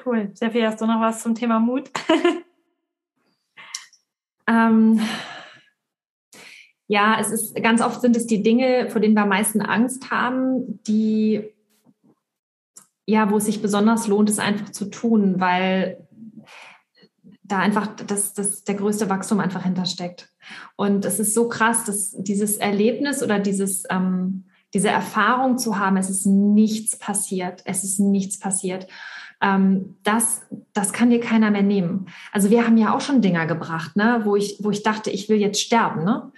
[0.06, 0.32] Cool.
[0.36, 1.89] Steffi, hast du noch was zum Thema Mut?
[4.47, 5.02] ähm,
[6.89, 10.10] ja, es ist ganz oft sind es die Dinge, vor denen wir am meisten Angst
[10.10, 11.54] haben, die
[13.06, 16.08] ja, wo es sich besonders lohnt, es einfach zu tun, weil
[17.43, 20.30] da einfach das, das der größte Wachstum einfach hintersteckt.
[20.75, 25.97] Und es ist so krass, dass dieses Erlebnis oder dieses, ähm, diese Erfahrung zu haben,
[25.97, 28.88] es ist nichts passiert, es ist nichts passiert.
[29.41, 30.41] Ähm, das,
[30.73, 32.08] das kann dir keiner mehr nehmen.
[32.32, 35.30] Also wir haben ja auch schon Dinger gebracht, ne, wo ich, wo ich dachte, ich
[35.30, 36.32] will jetzt sterben, ne?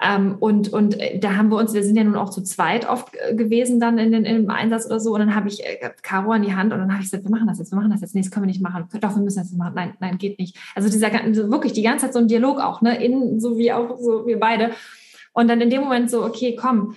[0.00, 2.88] Ähm, und, und äh, da haben wir uns, wir sind ja nun auch zu zweit
[2.88, 5.12] oft äh, gewesen dann in den, im Einsatz oder so.
[5.12, 7.30] Und dann habe ich äh, Caro an die Hand und dann habe ich gesagt, wir
[7.30, 8.14] machen das jetzt, wir machen das jetzt.
[8.14, 8.84] Nee, das können wir nicht machen.
[9.00, 9.74] Doch, wir müssen das jetzt machen.
[9.74, 10.56] Nein, nein, geht nicht.
[10.74, 13.02] Also dieser wirklich die ganze Zeit so ein Dialog auch, ne?
[13.02, 14.70] In, so wie auch so wir beide.
[15.32, 16.94] Und dann in dem Moment so, okay, komm,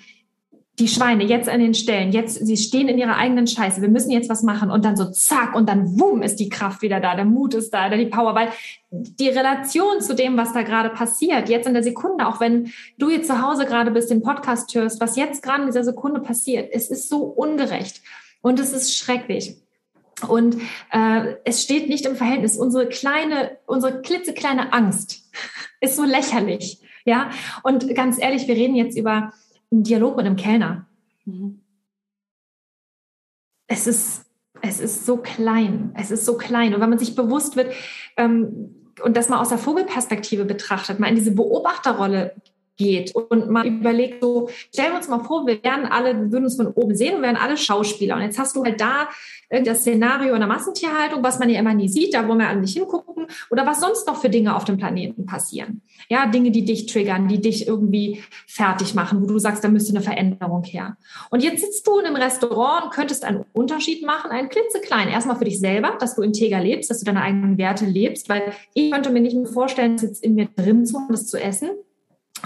[0.79, 4.09] die Schweine jetzt an den Stellen, jetzt, sie stehen in ihrer eigenen Scheiße, wir müssen
[4.09, 7.15] jetzt was machen und dann so zack und dann wumm ist die Kraft wieder da,
[7.15, 8.49] der Mut ist da, die Power, weil
[8.89, 13.09] die Relation zu dem, was da gerade passiert, jetzt in der Sekunde, auch wenn du
[13.09, 16.69] jetzt zu Hause gerade bist, den Podcast hörst, was jetzt gerade in dieser Sekunde passiert,
[16.71, 18.01] es ist so ungerecht
[18.41, 19.57] und es ist schrecklich.
[20.27, 20.57] Und
[20.91, 22.55] äh, es steht nicht im Verhältnis.
[22.55, 25.31] Unsere kleine, unsere klitzekleine Angst
[25.81, 26.79] ist so lächerlich.
[27.05, 27.31] Ja,
[27.63, 29.33] und ganz ehrlich, wir reden jetzt über
[29.71, 30.87] einen Dialog mit einem Kellner.
[31.25, 31.61] Mhm.
[33.67, 34.25] Es ist,
[34.61, 35.93] es ist so klein.
[35.95, 36.73] Es ist so klein.
[36.73, 37.73] Und wenn man sich bewusst wird,
[38.17, 42.35] ähm, und das mal aus der Vogelperspektive betrachtet, mal in diese Beobachterrolle
[42.81, 46.45] geht und mal überlegt, so, stellen wir uns mal vor, wir wären alle, wir würden
[46.45, 48.15] uns von oben sehen und wären alle Schauspieler.
[48.15, 49.07] Und jetzt hast du halt da
[49.65, 52.61] das Szenario in der Massentierhaltung, was man ja immer nie sieht, da wo wir alle
[52.61, 55.81] nicht hingucken, oder was sonst noch für Dinge auf dem Planeten passieren.
[56.09, 59.91] Ja, Dinge, die dich triggern, die dich irgendwie fertig machen, wo du sagst, da müsste
[59.91, 60.97] eine Veränderung her.
[61.29, 65.13] Und jetzt sitzt du in einem Restaurant und könntest einen Unterschied machen, einen klitzekleinen.
[65.13, 68.53] Erstmal für dich selber, dass du integer lebst, dass du deine eigenen Werte lebst, weil
[68.73, 71.69] ich könnte mir nicht mehr vorstellen, das jetzt in mir drin zu das zu essen.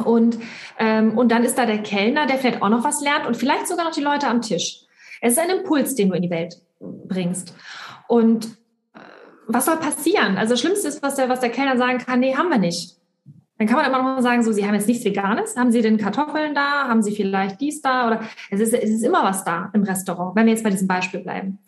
[0.03, 0.37] Und,
[0.79, 3.67] ähm, und dann ist da der Kellner, der vielleicht auch noch was lernt und vielleicht
[3.67, 4.81] sogar noch die Leute am Tisch.
[5.21, 7.55] Es ist ein Impuls, den du in die Welt bringst.
[8.07, 8.45] Und
[8.93, 8.99] äh,
[9.47, 10.37] was soll passieren?
[10.37, 12.97] Also das Schlimmste ist, was der, was der Kellner sagen kann, nee, haben wir nicht.
[13.57, 15.55] Dann kann man immer noch mal sagen, so, Sie haben jetzt nichts Veganes.
[15.55, 16.89] Haben Sie denn Kartoffeln da?
[16.89, 18.07] Haben Sie vielleicht dies da?
[18.07, 20.87] Oder es ist, es ist immer was da im Restaurant, wenn wir jetzt bei diesem
[20.87, 21.59] Beispiel bleiben.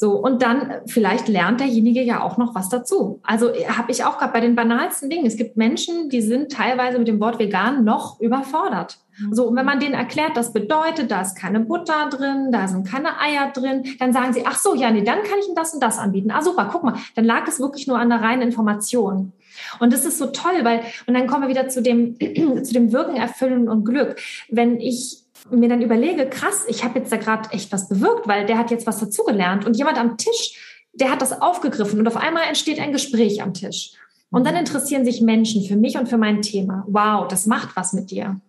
[0.00, 3.18] So, und dann vielleicht lernt derjenige ja auch noch was dazu.
[3.24, 5.26] Also äh, habe ich auch gerade bei den banalsten Dingen.
[5.26, 8.98] Es gibt Menschen, die sind teilweise mit dem Wort vegan noch überfordert.
[9.18, 9.34] Mhm.
[9.34, 12.86] So, und wenn man denen erklärt, das bedeutet, da ist keine Butter drin, da sind
[12.86, 15.74] keine Eier drin, dann sagen sie, ach so, ja, nee, dann kann ich ihnen das
[15.74, 16.30] und das anbieten.
[16.30, 19.32] Ah, super, guck mal, dann lag es wirklich nur an der reinen Information.
[19.80, 22.14] Und das ist so toll, weil, und dann kommen wir wieder zu dem,
[22.62, 24.14] zu dem Wirken, Erfüllen und Glück.
[24.48, 28.46] Wenn ich mir dann überlege, krass, ich habe jetzt da gerade echt was bewirkt, weil
[28.46, 32.16] der hat jetzt was dazugelernt und jemand am Tisch, der hat das aufgegriffen und auf
[32.16, 33.92] einmal entsteht ein Gespräch am Tisch.
[34.30, 36.84] Und dann interessieren sich Menschen für mich und für mein Thema.
[36.86, 38.40] Wow, das macht was mit dir.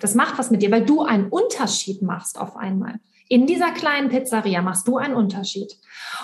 [0.00, 2.98] Das macht was mit dir, weil du einen Unterschied machst auf einmal.
[3.28, 5.78] In dieser kleinen Pizzeria machst du einen Unterschied.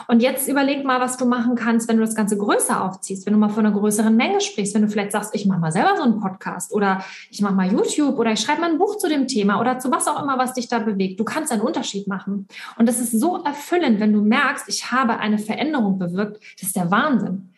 [0.07, 3.33] Und jetzt überleg mal, was du machen kannst, wenn du das Ganze größer aufziehst, wenn
[3.33, 5.97] du mal von einer größeren Menge sprichst, wenn du vielleicht sagst, ich mache mal selber
[5.97, 9.09] so einen Podcast oder ich mache mal YouTube oder ich schreibe mal ein Buch zu
[9.09, 11.19] dem Thema oder zu was auch immer, was dich da bewegt.
[11.19, 12.47] Du kannst einen Unterschied machen.
[12.77, 16.43] Und das ist so erfüllend, wenn du merkst, ich habe eine Veränderung bewirkt.
[16.59, 17.51] Das ist der Wahnsinn.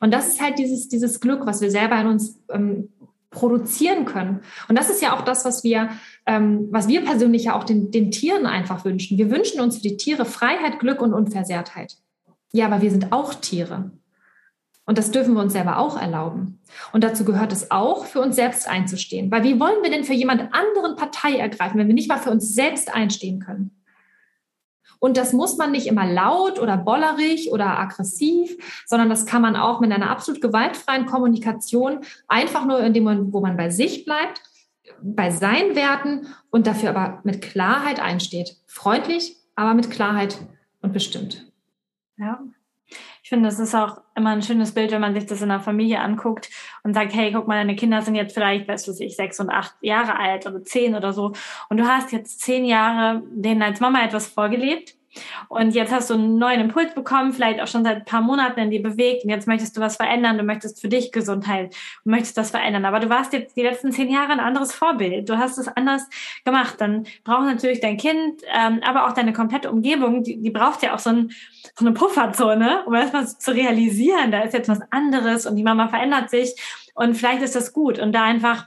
[0.00, 2.88] Und das ist halt dieses, dieses Glück, was wir selber in uns ähm,
[3.32, 4.40] produzieren können.
[4.68, 5.90] Und das ist ja auch das, was wir,
[6.26, 9.18] ähm, was wir persönlich ja auch den, den Tieren einfach wünschen.
[9.18, 11.96] Wir wünschen uns für die Tiere Freiheit, Glück und Unversehrtheit.
[12.52, 13.90] Ja, aber wir sind auch Tiere.
[14.84, 16.60] Und das dürfen wir uns selber auch erlauben.
[16.92, 19.30] Und dazu gehört es auch, für uns selbst einzustehen.
[19.30, 22.30] Weil wie wollen wir denn für jemand anderen Partei ergreifen, wenn wir nicht mal für
[22.30, 23.82] uns selbst einstehen können?
[24.98, 28.56] Und das muss man nicht immer laut oder bollerig oder aggressiv,
[28.86, 33.32] sondern das kann man auch mit einer absolut gewaltfreien Kommunikation einfach nur in dem Moment,
[33.32, 34.40] wo man bei sich bleibt,
[35.02, 38.56] bei seinen Werten und dafür aber mit Klarheit einsteht.
[38.66, 40.38] Freundlich, aber mit Klarheit
[40.80, 41.46] und bestimmt.
[42.16, 42.40] Ja.
[43.22, 45.60] Ich finde, das ist auch immer ein schönes Bild, wenn man sich das in der
[45.60, 46.50] Familie anguckt
[46.82, 49.48] und sagt, hey, guck mal, deine Kinder sind jetzt vielleicht, weißt du, ich sechs und
[49.48, 51.32] acht Jahre alt oder zehn oder so.
[51.70, 54.96] Und du hast jetzt zehn Jahre denen als Mama etwas vorgelebt
[55.48, 58.60] und jetzt hast du einen neuen Impuls bekommen, vielleicht auch schon seit ein paar Monaten
[58.60, 62.12] in dir bewegt und jetzt möchtest du was verändern, du möchtest für dich Gesundheit und
[62.12, 62.84] möchtest das verändern.
[62.84, 65.28] Aber du warst jetzt die letzten zehn Jahre ein anderes Vorbild.
[65.28, 66.08] Du hast es anders
[66.44, 66.76] gemacht.
[66.78, 70.94] Dann braucht natürlich dein Kind, ähm, aber auch deine komplette Umgebung, die, die braucht ja
[70.94, 71.32] auch so, ein,
[71.78, 75.88] so eine Pufferzone, um erstmal zu realisieren, da ist jetzt was anderes und die Mama
[75.88, 76.54] verändert sich
[76.94, 78.66] und vielleicht ist das gut und da einfach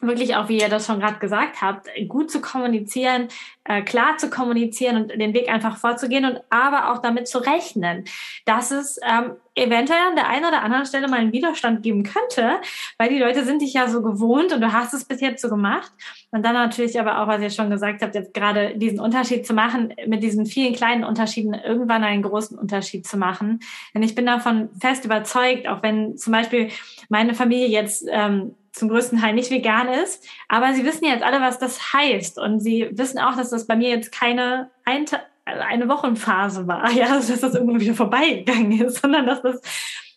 [0.00, 3.28] wirklich auch, wie ihr das schon gerade gesagt habt, gut zu kommunizieren,
[3.64, 8.04] äh, klar zu kommunizieren und den Weg einfach vorzugehen und aber auch damit zu rechnen,
[8.44, 12.60] dass es ähm, eventuell an der einen oder anderen Stelle mal einen Widerstand geben könnte,
[12.98, 15.48] weil die Leute sind dich ja so gewohnt und du hast es bis jetzt so
[15.48, 15.90] gemacht.
[16.30, 19.54] Und dann natürlich aber auch, was ihr schon gesagt habt, jetzt gerade diesen Unterschied zu
[19.54, 23.60] machen, mit diesen vielen kleinen Unterschieden irgendwann einen großen Unterschied zu machen.
[23.94, 26.68] Denn ich bin davon fest überzeugt, auch wenn zum Beispiel
[27.08, 30.26] meine Familie jetzt ähm, zum größten Teil nicht vegan ist.
[30.48, 32.38] Aber sie wissen jetzt alle, was das heißt.
[32.38, 35.06] Und sie wissen auch, dass das bei mir jetzt keine ein,
[35.44, 39.60] eine Wochenphase war, ja, dass das irgendwann wieder vorbeigegangen ist, sondern dass das,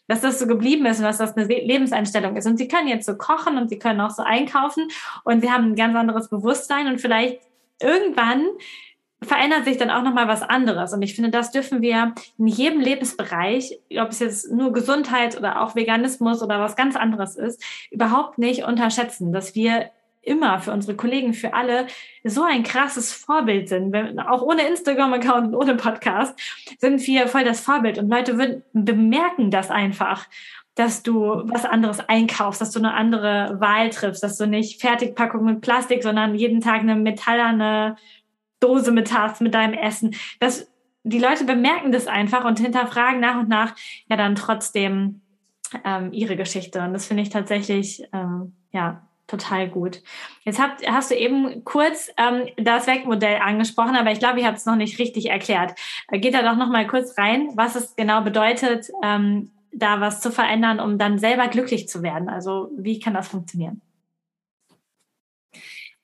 [0.07, 2.47] dass das so geblieben ist und dass das eine Lebenseinstellung ist.
[2.47, 4.89] Und sie können jetzt so kochen und sie können auch so einkaufen
[5.23, 7.39] und sie haben ein ganz anderes Bewusstsein und vielleicht
[7.81, 8.45] irgendwann
[9.21, 10.93] verändert sich dann auch nochmal was anderes.
[10.93, 15.61] Und ich finde, das dürfen wir in jedem Lebensbereich, ob es jetzt nur Gesundheit oder
[15.61, 20.95] auch Veganismus oder was ganz anderes ist, überhaupt nicht unterschätzen, dass wir immer für unsere
[20.95, 21.87] Kollegen, für alle
[22.23, 23.95] so ein krasses Vorbild sind.
[24.19, 26.37] Auch ohne Instagram-Account und ohne Podcast
[26.77, 27.97] sind wir voll das Vorbild.
[27.97, 30.27] Und Leute würden, bemerken das einfach
[30.79, 35.43] dass du was anderes einkaufst, dass du eine andere Wahl triffst, dass du nicht Fertigpackung
[35.43, 37.97] mit Plastik, sondern jeden Tag eine metallerne
[38.59, 40.15] Dose mit hast mit deinem Essen.
[40.39, 40.71] Das,
[41.03, 43.75] die Leute bemerken das einfach und hinterfragen nach und nach
[44.07, 45.21] ja dann trotzdem
[45.85, 46.81] ähm, ihre Geschichte.
[46.81, 50.01] Und das finde ich tatsächlich ähm, ja total gut.
[50.43, 54.57] Jetzt habt, hast du eben kurz ähm, das Wegmodell angesprochen, aber ich glaube, ich habe
[54.57, 55.73] es noch nicht richtig erklärt.
[56.09, 60.19] Äh, geht da doch noch mal kurz rein, was es genau bedeutet, ähm, da was
[60.19, 62.27] zu verändern, um dann selber glücklich zu werden.
[62.27, 63.81] Also wie kann das funktionieren?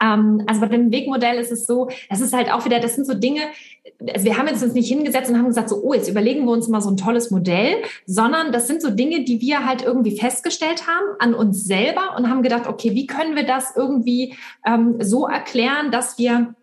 [0.02, 3.08] Ähm, also bei dem Wegmodell ist es so, das ist halt auch wieder, das sind
[3.08, 3.42] so Dinge,
[4.14, 6.52] also wir haben jetzt uns nicht hingesetzt und haben gesagt, so, oh, jetzt überlegen wir
[6.52, 10.18] uns mal so ein tolles Modell, sondern das sind so Dinge, die wir halt irgendwie
[10.18, 14.98] festgestellt haben an uns selber und haben gedacht, okay, wie können wir das irgendwie ähm,
[15.00, 16.56] so erklären, dass wir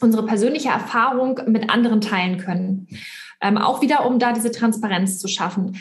[0.00, 2.88] unsere persönliche Erfahrung mit anderen teilen können.
[3.40, 5.76] Ähm, auch wieder, um da diese Transparenz zu schaffen.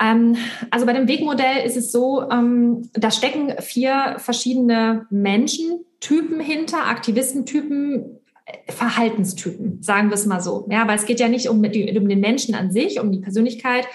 [0.00, 0.36] Ähm,
[0.70, 6.86] also bei dem Wegmodell ist es so, ähm, da stecken vier verschiedene Menschen Typen hinter,
[6.86, 8.20] Aktivistentypen,
[8.68, 10.68] Verhaltenstypen, sagen wir es mal so.
[10.70, 13.88] Ja, weil es geht ja nicht um, um den Menschen an sich, um die Persönlichkeit,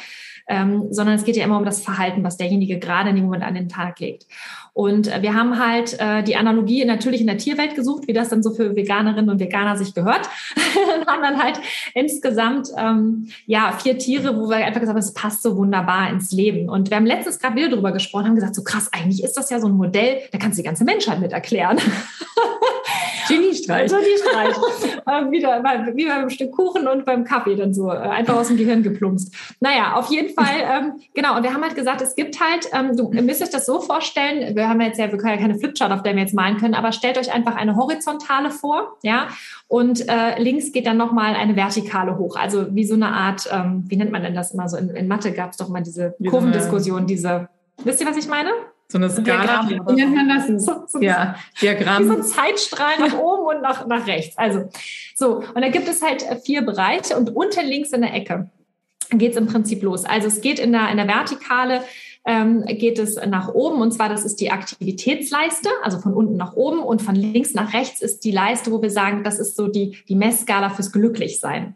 [0.49, 3.43] ähm, sondern es geht ja immer um das Verhalten, was derjenige gerade in dem Moment
[3.43, 4.25] an den Tag legt.
[4.73, 8.29] Und äh, wir haben halt äh, die Analogie natürlich in der Tierwelt gesucht, wie das
[8.29, 10.27] dann so für Veganerinnen und Veganer sich gehört.
[10.97, 11.59] und haben dann halt
[11.93, 16.31] insgesamt ähm, ja vier Tiere, wo wir einfach gesagt haben, es passt so wunderbar ins
[16.31, 16.67] Leben.
[16.67, 19.49] Und wir haben letztens gerade wieder drüber gesprochen, haben gesagt, so krass, eigentlich ist das
[19.49, 21.77] ja so ein Modell, da kannst du die ganze Menschheit mit erklären.
[23.29, 23.91] Geniestreich.
[23.91, 24.55] Geniestreich.
[25.07, 25.63] äh, wieder
[25.95, 29.33] wie beim Stück Kuchen und beim Kaffee dann so äh, einfach aus dem Gehirn geplumpst.
[29.59, 31.37] Naja, auf jeden Fall, ähm, genau.
[31.37, 34.55] Und wir haben halt gesagt, es gibt halt, ähm, du müsst euch das so vorstellen,
[34.55, 36.73] wir haben jetzt ja, wir können ja keine Flipchart, auf der wir jetzt malen können,
[36.73, 39.27] aber stellt euch einfach eine horizontale vor, ja,
[39.67, 42.35] und äh, links geht dann nochmal eine vertikale hoch.
[42.35, 44.77] Also wie so eine Art, ähm, wie nennt man denn das immer so?
[44.77, 47.49] In, in Mathe gab es doch mal diese Kurvendiskussion, diese,
[47.83, 48.49] wisst ihr, was ich meine?
[48.91, 50.47] So eine Skala, wie nennt man das?
[50.65, 52.03] So, so ja, Diagramm.
[52.03, 54.35] Wie so ein Zeitstrahl nach oben und nach, nach rechts.
[54.37, 54.69] Also,
[55.15, 55.43] so.
[55.53, 58.49] Und da gibt es halt äh, vier Bereiche und unten links in der Ecke
[59.11, 60.05] geht es im Prinzip los.
[60.05, 61.81] Also es geht in der, in der Vertikale,
[62.25, 66.53] ähm, geht es nach oben und zwar das ist die Aktivitätsleiste, also von unten nach
[66.53, 69.67] oben und von links nach rechts ist die Leiste, wo wir sagen, das ist so
[69.67, 71.75] die, die Messskala fürs Glücklichsein.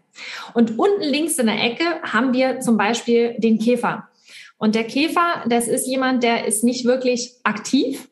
[0.53, 4.09] Und unten links in der Ecke haben wir zum Beispiel den Käfer.
[4.63, 8.07] Und der Käfer, das ist jemand, der ist nicht wirklich aktiv,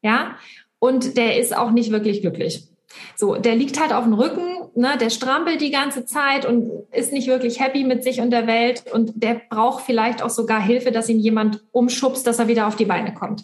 [0.00, 0.36] ja,
[0.78, 2.68] und der ist auch nicht wirklich glücklich.
[3.16, 7.12] So, der liegt halt auf dem Rücken, ne, der strampelt die ganze Zeit und ist
[7.12, 10.92] nicht wirklich happy mit sich und der Welt und der braucht vielleicht auch sogar Hilfe,
[10.92, 13.42] dass ihn jemand umschubst, dass er wieder auf die Beine kommt.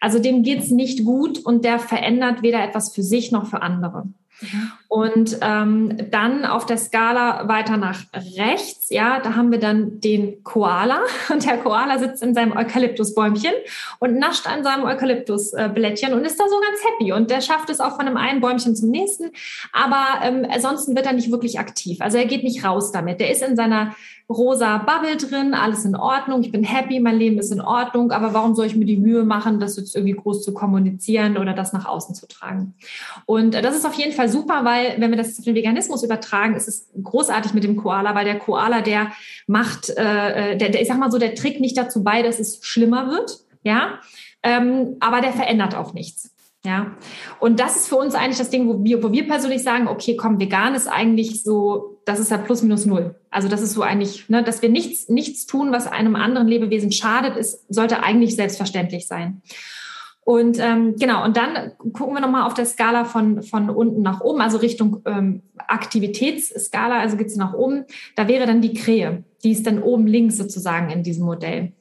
[0.00, 4.08] Also dem geht's nicht gut und der verändert weder etwas für sich noch für andere.
[4.92, 8.00] Und ähm, dann auf der Skala weiter nach
[8.36, 11.00] rechts, ja, da haben wir dann den Koala.
[11.32, 13.52] Und der Koala sitzt in seinem Eukalyptusbäumchen
[14.00, 17.12] und nascht an seinem Eukalyptusblättchen und ist da so ganz happy.
[17.14, 19.30] Und der schafft es auch von einem einen Bäumchen zum nächsten.
[19.72, 22.02] Aber ähm, ansonsten wird er nicht wirklich aktiv.
[22.02, 23.18] Also er geht nicht raus damit.
[23.18, 23.94] Der ist in seiner
[24.32, 28.34] rosa Bubble drin, alles in Ordnung, ich bin happy, mein Leben ist in Ordnung, aber
[28.34, 31.72] warum soll ich mir die Mühe machen, das jetzt irgendwie groß zu kommunizieren oder das
[31.72, 32.74] nach außen zu tragen?
[33.26, 36.54] Und das ist auf jeden Fall super, weil wenn wir das auf den Veganismus übertragen,
[36.54, 39.12] ist es großartig mit dem Koala, weil der Koala, der
[39.46, 42.58] macht, äh, der, der, ich sag mal so, der trägt nicht dazu bei, dass es
[42.62, 44.00] schlimmer wird, ja,
[44.42, 46.30] ähm, aber der verändert auch nichts.
[46.64, 46.92] Ja,
[47.40, 50.14] und das ist für uns eigentlich das Ding, wo wir, wo wir persönlich sagen, okay,
[50.16, 53.16] komm, vegan ist eigentlich so, das ist ja plus minus null.
[53.30, 56.92] Also das ist so eigentlich, ne, dass wir nichts, nichts tun, was einem anderen Lebewesen
[56.92, 59.42] schadet, ist, sollte eigentlich selbstverständlich sein.
[60.24, 64.20] Und ähm, genau, und dann gucken wir nochmal auf der Skala von, von unten nach
[64.20, 67.84] oben, also Richtung ähm, Aktivitätsskala, also geht's nach oben.
[68.14, 71.72] Da wäre dann die Krähe, die ist dann oben links sozusagen in diesem Modell.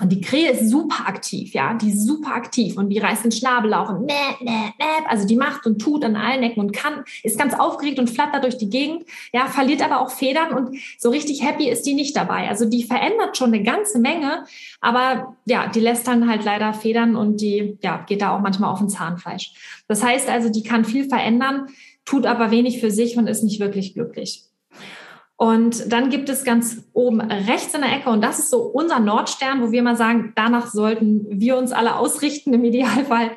[0.00, 3.32] Und die Krähe ist super aktiv, ja, die ist super aktiv und die reißt den
[3.32, 6.72] Schnabel auf und mäh, mäh, mäh, also die macht und tut an allen Ecken und
[6.72, 10.76] kann, ist ganz aufgeregt und flattert durch die Gegend, ja, verliert aber auch Federn und
[10.98, 12.48] so richtig happy ist die nicht dabei.
[12.48, 14.44] Also die verändert schon eine ganze Menge,
[14.80, 18.70] aber ja, die lässt dann halt leider Federn und die, ja, geht da auch manchmal
[18.70, 19.52] auf ein Zahnfleisch.
[19.88, 21.66] Das heißt also, die kann viel verändern,
[22.04, 24.44] tut aber wenig für sich und ist nicht wirklich glücklich.
[25.42, 29.00] Und dann gibt es ganz oben rechts in der Ecke, und das ist so unser
[29.00, 33.32] Nordstern, wo wir mal sagen, danach sollten wir uns alle ausrichten im Idealfall.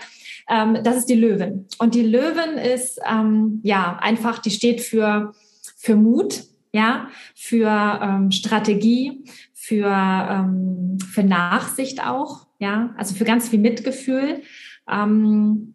[0.47, 1.66] Ähm, das ist die Löwin.
[1.80, 5.34] Und die Löwin ist ähm, ja einfach, die steht für,
[5.78, 6.43] für Mut,
[6.74, 9.24] ja, für ähm, Strategie,
[9.56, 14.43] für, ähm, für Nachsicht auch, ja, also für ganz viel Mitgefühl.
[14.88, 15.74] Ähm,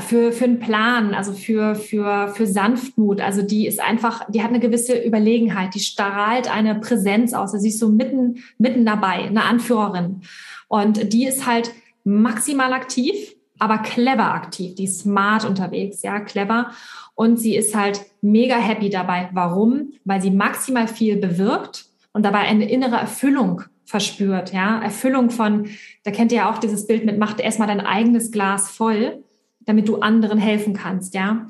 [0.00, 3.20] für, für einen Plan, also für, für, für Sanftmut.
[3.20, 7.52] Also die ist einfach, die hat eine gewisse Überlegenheit, die strahlt eine Präsenz aus.
[7.52, 10.22] Also sie ist so mitten, mitten dabei, eine Anführerin.
[10.66, 11.70] Und die ist halt
[12.02, 13.14] maximal aktiv,
[13.60, 14.74] aber clever aktiv.
[14.74, 16.72] Die ist smart unterwegs, ja, clever.
[17.14, 19.28] Und sie ist halt mega happy dabei.
[19.32, 19.92] Warum?
[20.04, 24.80] Weil sie maximal viel bewirkt und dabei eine innere Erfüllung verspürt, ja.
[24.82, 25.68] Erfüllung von,
[26.02, 29.22] da kennt ihr ja auch dieses Bild mit, macht erstmal dein eigenes Glas voll
[29.66, 31.46] damit du anderen helfen kannst, ja.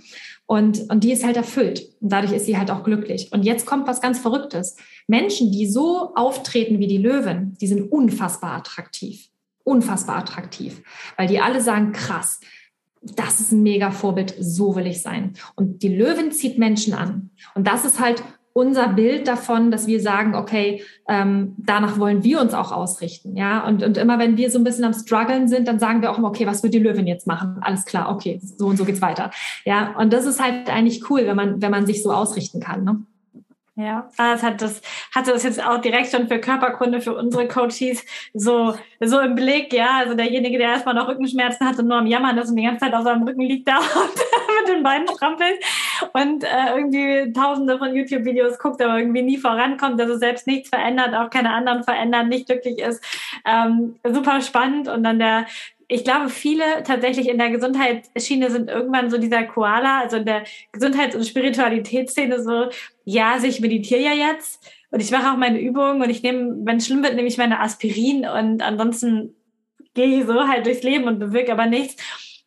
[0.47, 1.89] Und, und die ist halt erfüllt.
[2.01, 3.33] Und dadurch ist sie halt auch glücklich.
[3.33, 4.77] Und jetzt kommt was ganz Verrücktes.
[5.07, 9.29] Menschen, die so auftreten wie die Löwen, die sind unfassbar attraktiv.
[9.65, 10.83] Unfassbar attraktiv.
[11.17, 12.41] Weil die alle sagen, krass,
[13.01, 15.35] das ist ein mega Vorbild, so will ich sein.
[15.57, 17.31] Und die Löwen zieht Menschen an.
[17.55, 18.23] Und das ist halt
[18.55, 23.67] unser Bild davon, dass wir sagen, okay, ähm, danach wollen wir uns auch ausrichten, ja.
[23.67, 26.19] Und, und immer wenn wir so ein bisschen am struggeln sind, dann sagen wir auch
[26.19, 27.59] immer, okay, was wird die Löwin jetzt machen?
[27.61, 29.31] Alles klar, okay, so und so geht's weiter,
[29.65, 29.95] ja.
[29.99, 33.03] Und das ist halt eigentlich cool, wenn man wenn man sich so ausrichten kann, ne?
[33.77, 34.81] Ja, das hat das,
[35.13, 39.73] hatte das jetzt auch direkt schon für Körperkunde, für unsere Coaches so, so im Blick,
[39.73, 39.99] ja.
[39.99, 42.85] Also derjenige, der erstmal noch Rückenschmerzen hat und nur am Jammern ist und die ganze
[42.85, 44.15] Zeit auf seinem Rücken liegt da und
[44.61, 45.59] mit den Beinen strampelt
[46.13, 51.15] und äh, irgendwie tausende von YouTube-Videos guckt, aber irgendwie nie vorankommt, also selbst nichts verändert,
[51.15, 53.03] auch keine anderen verändern, nicht glücklich ist.
[53.45, 54.89] Ähm, super spannend.
[54.89, 55.47] Und dann der
[55.89, 60.45] ich glaube, viele tatsächlich in der Gesundheitsschiene sind irgendwann so dieser Koala, also in der
[60.73, 62.69] Gesundheits- und Spiritualitätsszene so,
[63.05, 66.57] ja, also ich meditiere ja jetzt und ich mache auch meine Übungen und ich nehme,
[66.65, 69.35] wenn es schlimm wird, nehme ich meine Aspirin und ansonsten
[69.95, 71.97] gehe ich so halt durchs Leben und bewirke aber nichts.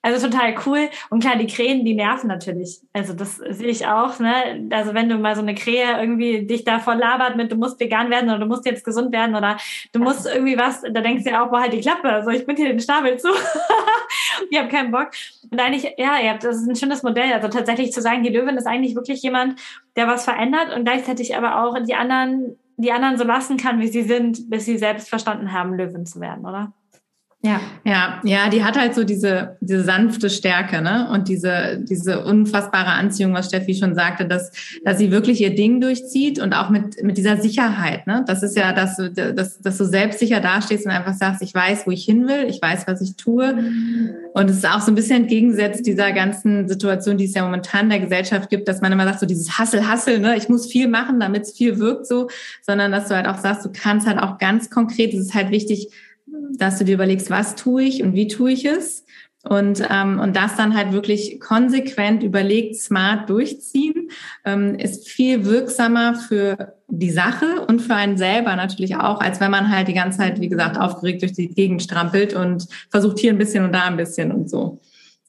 [0.04, 0.90] Also total cool.
[1.10, 2.80] Und klar, die Krähen, die nerven natürlich.
[2.94, 4.20] Also das sehe ich auch.
[4.20, 4.68] Ne?
[4.70, 7.80] Also wenn du mal so eine Krähe irgendwie dich da voll labert mit, du musst
[7.80, 9.58] vegan werden oder du musst jetzt gesund werden oder
[9.92, 12.10] du musst irgendwie was, da denkst du ja auch, boah, halt die Klappe.
[12.10, 13.28] Also ich bin hier den Schnabel zu.
[14.50, 15.10] ich habe keinen Bock.
[15.50, 17.34] Und eigentlich, ja, ja, das ist ein schönes Modell.
[17.34, 19.60] Also tatsächlich zu sagen, die Löwin ist eigentlich wirklich jemand,
[19.96, 23.88] der was verändert und gleichzeitig aber auch die anderen, die anderen so lassen kann, wie
[23.88, 26.72] sie sind, bis sie selbst verstanden haben, Löwin zu werden, oder?
[27.44, 27.62] Ja.
[27.86, 31.08] ja, ja, die hat halt so diese, diese sanfte Stärke, ne?
[31.12, 34.52] Und diese, diese unfassbare Anziehung, was Steffi schon sagte, dass,
[34.84, 38.26] dass sie wirklich ihr Ding durchzieht und auch mit, mit dieser Sicherheit, ne?
[38.28, 41.86] Das ist ja, dass du, dass, dass du selbstsicher dastehst und einfach sagst, ich weiß,
[41.86, 43.56] wo ich hin will, ich weiß, was ich tue.
[44.34, 47.84] Und es ist auch so ein bisschen entgegensetzt dieser ganzen Situation, die es ja momentan
[47.84, 50.36] in der Gesellschaft gibt, dass man immer sagt, so dieses Hassel, Hassel, ne?
[50.38, 52.30] Ich muss viel machen, damit es viel wirkt, so,
[52.64, 55.52] sondern dass du halt auch sagst, du kannst halt auch ganz konkret, es ist halt
[55.52, 55.92] wichtig,
[56.58, 59.06] dass du dir überlegst, was tue ich und wie tue ich es.
[59.44, 64.10] Und, ähm, und das dann halt wirklich konsequent überlegt, smart durchziehen,
[64.44, 69.52] ähm, ist viel wirksamer für die Sache und für einen selber natürlich auch, als wenn
[69.52, 73.32] man halt die ganze Zeit, wie gesagt, aufgeregt durch die Gegend strampelt und versucht hier
[73.32, 74.82] ein bisschen und da ein bisschen und so.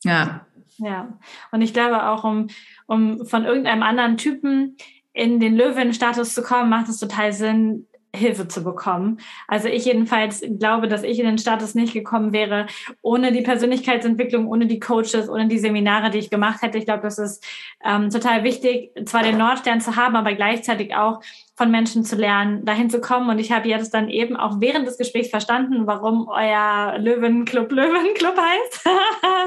[0.03, 0.47] Ja.
[0.79, 1.19] Ja.
[1.51, 2.49] Und ich glaube auch, um,
[2.87, 4.77] um von irgendeinem anderen Typen
[5.13, 9.19] in den Löwen-Status zu kommen, macht es total Sinn, Hilfe zu bekommen.
[9.47, 12.67] Also ich jedenfalls glaube, dass ich in den Status nicht gekommen wäre,
[13.03, 16.79] ohne die Persönlichkeitsentwicklung, ohne die Coaches, ohne die Seminare, die ich gemacht hätte.
[16.79, 17.45] Ich glaube, das ist
[17.85, 21.21] ähm, total wichtig, zwar den Nordstern zu haben, aber gleichzeitig auch
[21.59, 23.29] von Menschen zu lernen, dahin zu kommen.
[23.29, 28.37] Und ich habe jetzt dann eben auch während des Gesprächs verstanden, warum euer Löwenclub Löwenclub
[28.37, 28.89] heißt.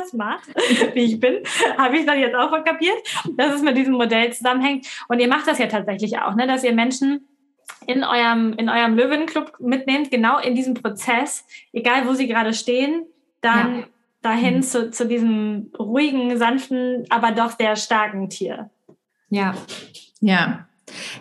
[0.09, 0.41] Smart,
[0.93, 1.37] wie ich bin,
[1.77, 2.97] habe ich dann jetzt auch kapiert,
[3.37, 4.85] dass es mit diesem Modell zusammenhängt.
[5.07, 7.27] Und ihr macht das ja tatsächlich auch, ne, dass ihr Menschen
[7.87, 13.05] in eurem, in eurem Löwenclub mitnehmt, genau in diesem Prozess, egal wo sie gerade stehen,
[13.41, 13.85] dann ja.
[14.21, 14.61] dahin mhm.
[14.63, 18.69] zu, zu diesem ruhigen, sanften, aber doch sehr starken Tier.
[19.29, 19.55] Ja,
[20.19, 20.67] ja,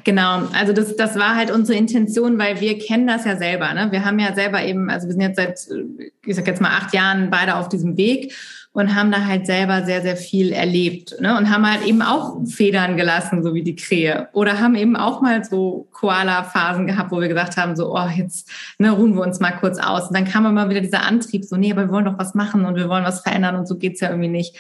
[0.05, 3.73] Genau, also das, das war halt unsere Intention, weil wir kennen das ja selber.
[3.75, 3.93] Ne?
[3.93, 5.81] Wir haben ja selber eben, also wir sind jetzt seit,
[6.25, 8.35] ich sag jetzt mal, acht Jahren beide auf diesem Weg
[8.73, 11.37] und haben da halt selber sehr, sehr viel erlebt ne?
[11.37, 14.29] und haben halt eben auch Federn gelassen, so wie die Krähe.
[14.33, 18.49] Oder haben eben auch mal so Koala-Phasen gehabt, wo wir gesagt haben, so, oh, jetzt
[18.79, 20.09] ne, ruhen wir uns mal kurz aus.
[20.09, 22.65] Und dann kam immer wieder dieser Antrieb, so, nee, aber wir wollen doch was machen
[22.65, 24.57] und wir wollen was verändern und so geht's ja irgendwie nicht.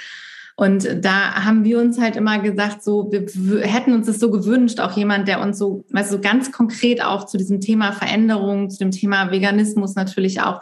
[0.60, 4.78] Und da haben wir uns halt immer gesagt, so, wir hätten uns das so gewünscht,
[4.78, 8.76] auch jemand, der uns so, du, so ganz konkret auch zu diesem Thema Veränderung, zu
[8.76, 10.60] dem Thema Veganismus natürlich auch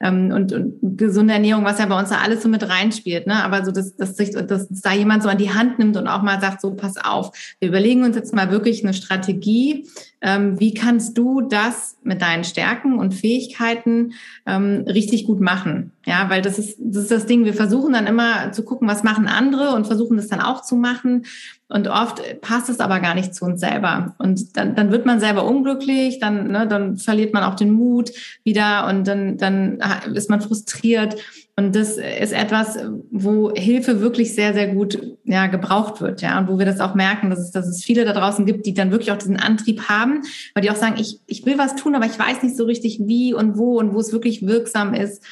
[0.00, 3.26] ähm, und, und gesunde Ernährung, was ja bei uns da alles so mit reinspielt.
[3.26, 3.42] Ne?
[3.42, 6.22] Aber so, dass, dass, sich, dass da jemand so an die Hand nimmt und auch
[6.22, 9.84] mal sagt, so pass auf, wir überlegen uns jetzt mal wirklich eine Strategie.
[10.22, 14.12] Ähm, wie kannst du das mit deinen Stärken und Fähigkeiten
[14.46, 15.92] ähm, richtig gut machen?
[16.04, 17.44] Ja, weil das ist, das ist das Ding.
[17.44, 20.76] Wir versuchen dann immer zu gucken, was machen andere und versuchen das dann auch zu
[20.76, 21.24] machen.
[21.68, 24.14] Und oft passt es aber gar nicht zu uns selber.
[24.18, 28.10] Und dann, dann wird man selber unglücklich, dann, ne, dann verliert man auch den Mut
[28.44, 29.78] wieder und dann, dann
[30.12, 31.16] ist man frustriert.
[31.60, 32.78] Und das ist etwas,
[33.10, 36.22] wo Hilfe wirklich sehr, sehr gut ja, gebraucht wird.
[36.22, 38.64] Ja, und wo wir das auch merken, dass es, dass es viele da draußen gibt,
[38.64, 40.22] die dann wirklich auch diesen Antrieb haben,
[40.54, 43.00] weil die auch sagen, ich, ich will was tun, aber ich weiß nicht so richtig
[43.04, 45.22] wie und wo und wo es wirklich wirksam ist.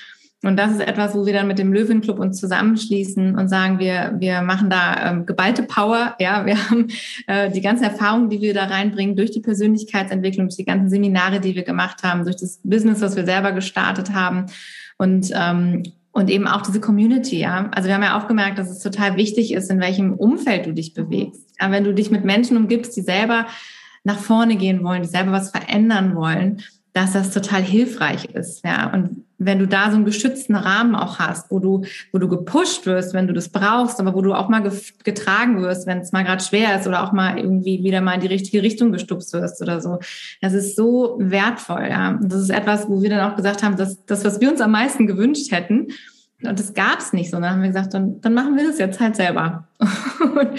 [0.44, 4.14] Und das ist etwas, wo wir dann mit dem Löwenclub uns zusammenschließen und sagen, wir,
[4.18, 6.14] wir machen da ähm, geballte Power.
[6.20, 6.88] Ja, wir haben
[7.26, 11.40] äh, die ganzen Erfahrungen, die wir da reinbringen, durch die Persönlichkeitsentwicklung, durch die ganzen Seminare,
[11.40, 14.44] die wir gemacht haben, durch das Business, was wir selber gestartet haben.
[14.98, 15.84] Und, ähm,
[16.18, 17.70] und eben auch diese Community, ja.
[17.72, 20.74] Also wir haben ja auch gemerkt, dass es total wichtig ist, in welchem Umfeld du
[20.74, 21.54] dich bewegst.
[21.60, 23.46] Ja, wenn du dich mit Menschen umgibst, die selber
[24.02, 26.62] nach vorne gehen wollen, die selber was verändern wollen,
[26.92, 28.64] dass das total hilfreich ist.
[28.64, 31.82] Ja, und wenn du da so einen geschützten Rahmen auch hast, wo du,
[32.12, 34.68] wo du gepusht wirst, wenn du das brauchst, aber wo du auch mal
[35.05, 38.20] getragen wirst, wenn es mal gerade schwer ist oder auch mal irgendwie wieder mal in
[38.20, 40.01] die richtige Richtung gestupst wirst oder so.
[40.41, 41.86] Das ist so wertvoll.
[41.89, 44.51] Ja, und das ist etwas, wo wir dann auch gesagt haben, dass das, was wir
[44.51, 45.89] uns am meisten gewünscht hätten,
[46.41, 49.01] und das gab es nicht dann haben wir gesagt, dann, dann machen wir das jetzt
[49.01, 49.66] halt selber.
[49.80, 50.51] und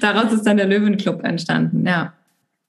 [0.00, 1.86] daraus ist dann der Löwenclub entstanden.
[1.86, 2.12] Ja.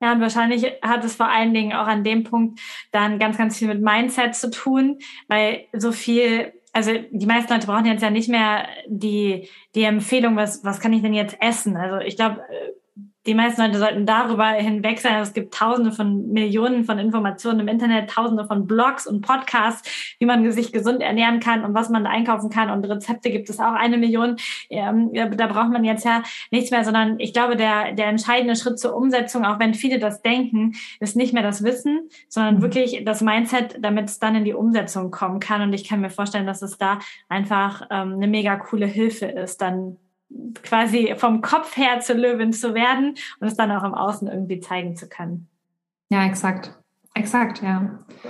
[0.04, 2.60] Ja, und wahrscheinlich hat es vor allen Dingen auch an dem Punkt
[2.92, 5.00] dann ganz, ganz viel mit Mindset zu tun,
[5.30, 10.36] weil so viel, also die meisten Leute brauchen jetzt ja nicht mehr die, die Empfehlung,
[10.36, 11.78] was, was kann ich denn jetzt essen?
[11.78, 12.42] Also ich glaube,
[13.26, 15.22] die meisten Leute sollten darüber hinweg sein.
[15.22, 20.26] Es gibt tausende von Millionen von Informationen im Internet, tausende von Blogs und Podcasts, wie
[20.26, 22.70] man sich gesund ernähren kann und was man einkaufen kann.
[22.70, 24.36] Und Rezepte gibt es auch eine Million.
[24.70, 28.80] Ähm, da braucht man jetzt ja nichts mehr, sondern ich glaube, der, der entscheidende Schritt
[28.80, 32.62] zur Umsetzung, auch wenn viele das denken, ist nicht mehr das Wissen, sondern mhm.
[32.62, 35.62] wirklich das Mindset, damit es dann in die Umsetzung kommen kann.
[35.62, 37.00] Und ich kann mir vorstellen, dass es da
[37.30, 39.98] einfach ähm, eine mega coole Hilfe ist, dann
[40.64, 44.60] quasi vom Kopf her zur Löwin zu werden und es dann auch im Außen irgendwie
[44.60, 45.48] zeigen zu können.
[46.10, 46.78] Ja, exakt.
[47.16, 47.80] Exakt, ja.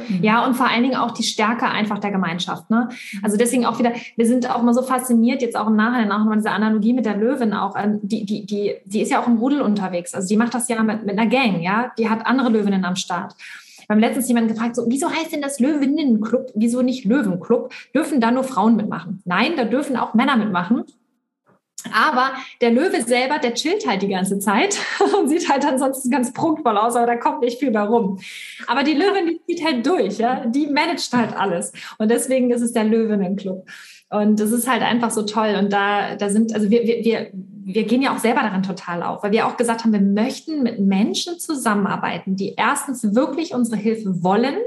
[0.10, 0.24] Mhm.
[0.24, 2.70] Ja, und vor allen Dingen auch die Stärke einfach der Gemeinschaft.
[2.70, 2.90] Ne?
[3.22, 6.20] Also deswegen auch wieder, wir sind auch mal so fasziniert, jetzt auch im Nachhinein auch
[6.20, 7.76] nochmal diese Analogie mit der Löwin auch.
[7.78, 10.14] Ähm, die, die, die, die ist ja auch im Rudel unterwegs.
[10.14, 11.94] Also die macht das ja mit, mit einer Gang, ja.
[11.98, 13.36] Die hat andere Löwinnen am Start.
[13.88, 16.52] Wir haben letztens jemanden gefragt, so, wieso heißt denn das Löwinnenclub?
[16.54, 17.72] Wieso nicht Löwenclub?
[17.96, 19.22] Dürfen da nur Frauen mitmachen?
[19.24, 20.84] Nein, da dürfen auch Männer mitmachen.
[21.92, 24.80] Aber der Löwe selber, der chillt halt die ganze Zeit
[25.18, 28.20] und sieht halt ansonsten ganz prunkvoll aus, aber da kommt nicht viel bei rum.
[28.68, 31.72] Aber die Löwin, die zieht halt durch, ja, die managt halt alles.
[31.98, 33.66] Und deswegen ist es der Löwenenclub.
[34.10, 35.56] Und das ist halt einfach so toll.
[35.60, 39.24] Und da, da sind, also wir, wir, wir gehen ja auch selber daran total auf,
[39.24, 44.22] weil wir auch gesagt haben, wir möchten mit Menschen zusammenarbeiten, die erstens wirklich unsere Hilfe
[44.24, 44.58] wollen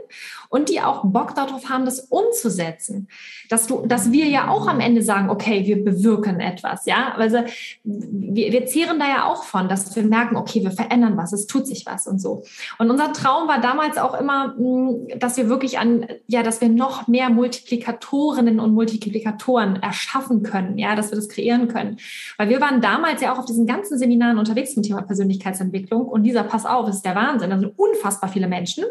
[0.48, 3.08] und die auch Bock darauf haben, das umzusetzen.
[3.48, 7.14] Dass du, dass wir ja auch am Ende sagen, okay, wir bewirken etwas, ja.
[7.16, 7.38] Also
[7.84, 11.46] wir, wir zehren da ja auch von, dass wir merken, okay, wir verändern was, es
[11.46, 12.42] tut sich was und so.
[12.78, 16.68] Und unser Traum war damals auch immer, mm, dass wir wirklich an, ja, dass wir
[16.68, 21.98] noch mehr Multiplikatorinnen und Multiplikatoren erschaffen können, ja, dass wir das kreieren können.
[22.36, 26.22] Weil wir waren damals ja auch auf diesen ganzen Seminaren unterwegs zum Thema Persönlichkeitsentwicklung und
[26.22, 27.50] dieser, pass auf, ist der Wahnsinn.
[27.50, 28.84] Da sind unfassbar viele Menschen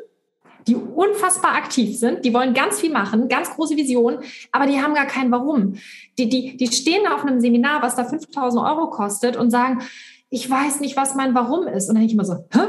[0.68, 4.20] die unfassbar aktiv sind, die wollen ganz viel machen, ganz große Visionen,
[4.52, 5.76] aber die haben gar kein Warum.
[6.18, 9.84] Die, die, die stehen auf einem Seminar, was da 5000 Euro kostet und sagen,
[10.30, 11.88] ich weiß nicht, was mein Warum ist.
[11.88, 12.60] Und dann denke ich immer so, Hä?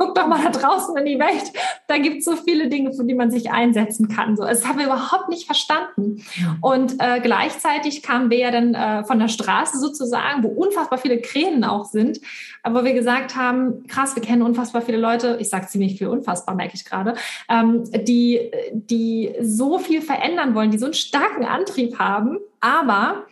[0.00, 1.52] Guck doch mal da draußen in die Welt.
[1.86, 4.34] Da gibt es so viele Dinge, für die man sich einsetzen kann.
[4.34, 6.24] So, das haben wir überhaupt nicht verstanden.
[6.62, 11.20] Und äh, gleichzeitig kamen wir ja dann äh, von der Straße sozusagen, wo unfassbar viele
[11.20, 12.18] Kränen auch sind,
[12.62, 16.54] aber wir gesagt haben, krass, wir kennen unfassbar viele Leute, ich sage ziemlich viel unfassbar,
[16.54, 17.14] merke ich gerade,
[17.48, 23.26] ähm, die, die so viel verändern wollen, die so einen starken Antrieb haben, aber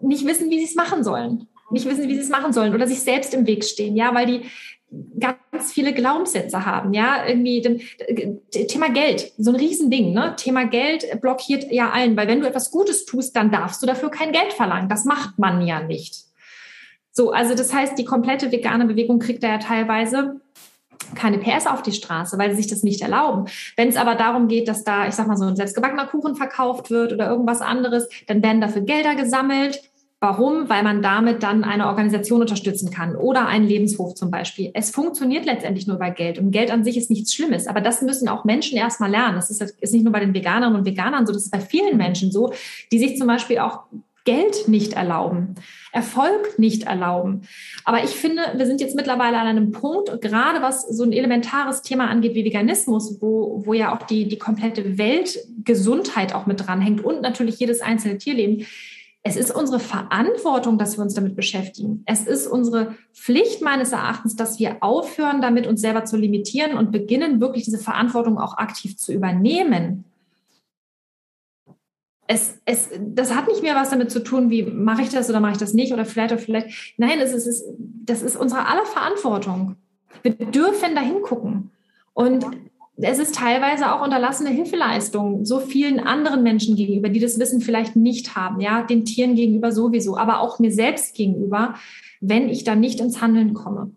[0.00, 1.48] nicht wissen, wie sie es machen sollen.
[1.70, 4.26] nicht wissen, wie sie es machen sollen oder sich selbst im Weg stehen, ja, weil
[4.26, 4.42] die
[5.18, 7.80] ganz viele Glaubenssätze haben, ja, irgendwie dem,
[8.68, 10.34] Thema Geld, so ein Riesending, ne?
[10.36, 14.10] Thema Geld blockiert ja allen, weil wenn du etwas Gutes tust, dann darfst du dafür
[14.10, 14.88] kein Geld verlangen.
[14.88, 16.24] Das macht man ja nicht.
[17.10, 20.40] So, also das heißt, die komplette vegane Bewegung kriegt da ja teilweise
[21.14, 23.46] keine PS auf die Straße, weil sie sich das nicht erlauben.
[23.76, 26.90] Wenn es aber darum geht, dass da, ich sag mal, so ein selbstgebackener Kuchen verkauft
[26.90, 29.80] wird oder irgendwas anderes, dann werden dafür Gelder gesammelt.
[30.24, 30.70] Warum?
[30.70, 34.70] Weil man damit dann eine Organisation unterstützen kann oder einen Lebenshof zum Beispiel.
[34.72, 37.66] Es funktioniert letztendlich nur über Geld und Geld an sich ist nichts Schlimmes.
[37.66, 39.36] Aber das müssen auch Menschen erstmal lernen.
[39.36, 41.98] Das ist, ist nicht nur bei den Veganern und Veganern so, das ist bei vielen
[41.98, 42.54] Menschen so,
[42.90, 43.80] die sich zum Beispiel auch
[44.24, 45.56] Geld nicht erlauben,
[45.92, 47.42] Erfolg nicht erlauben.
[47.84, 51.82] Aber ich finde, wir sind jetzt mittlerweile an einem Punkt, gerade was so ein elementares
[51.82, 57.04] Thema angeht wie Veganismus, wo, wo ja auch die, die komplette Weltgesundheit auch mit dranhängt
[57.04, 58.64] und natürlich jedes einzelne Tierleben.
[59.26, 62.02] Es ist unsere Verantwortung, dass wir uns damit beschäftigen.
[62.04, 66.92] Es ist unsere Pflicht meines Erachtens, dass wir aufhören, damit uns selber zu limitieren und
[66.92, 70.04] beginnen, wirklich diese Verantwortung auch aktiv zu übernehmen
[72.26, 75.40] es, es, das hat nicht mehr was damit zu tun, wie mache ich das oder
[75.40, 76.94] mache ich das nicht oder vielleicht oder vielleicht.
[76.96, 79.76] Nein, es ist, es, das ist unsere aller Verantwortung.
[80.22, 81.70] Wir dürfen da hingucken.
[82.14, 82.46] Und
[82.96, 87.96] es ist teilweise auch unterlassene Hilfeleistung so vielen anderen Menschen gegenüber, die das Wissen vielleicht
[87.96, 91.74] nicht haben, ja, den Tieren gegenüber sowieso, aber auch mir selbst gegenüber,
[92.20, 93.90] wenn ich da nicht ins Handeln komme.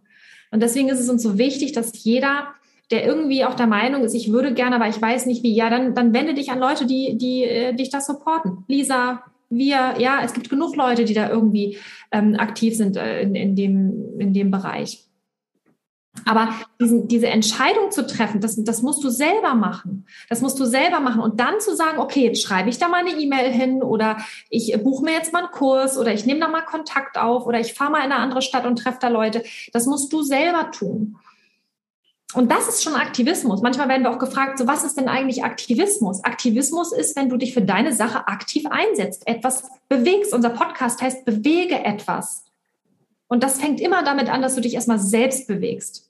[0.51, 2.47] Und deswegen ist es uns so wichtig, dass jeder
[2.91, 5.69] der irgendwie auch der Meinung ist, ich würde gerne, aber ich weiß nicht wie, ja,
[5.69, 8.63] dann, dann wende dich an Leute, die, die äh, dich da supporten.
[8.67, 11.77] Lisa, wir, ja, es gibt genug Leute, die da irgendwie
[12.11, 15.06] ähm, aktiv sind äh, in, in, dem, in dem Bereich.
[16.25, 16.49] Aber
[16.79, 20.05] diesen, diese Entscheidung zu treffen, das, das musst du selber machen.
[20.29, 21.21] Das musst du selber machen.
[21.21, 24.17] Und dann zu sagen, okay, jetzt schreibe ich da mal eine E-Mail hin oder
[24.49, 27.59] ich buche mir jetzt mal einen Kurs oder ich nehme da mal Kontakt auf oder
[27.59, 29.43] ich fahre mal in eine andere Stadt und treffe da Leute.
[29.73, 31.17] Das musst du selber tun.
[32.33, 33.61] Und das ist schon Aktivismus.
[33.61, 36.23] Manchmal werden wir auch gefragt, so was ist denn eigentlich Aktivismus?
[36.25, 40.33] Aktivismus ist, wenn du dich für deine Sache aktiv einsetzt, etwas bewegst.
[40.33, 42.43] Unser Podcast heißt bewege etwas.
[43.27, 46.06] Und das fängt immer damit an, dass du dich erstmal selbst bewegst.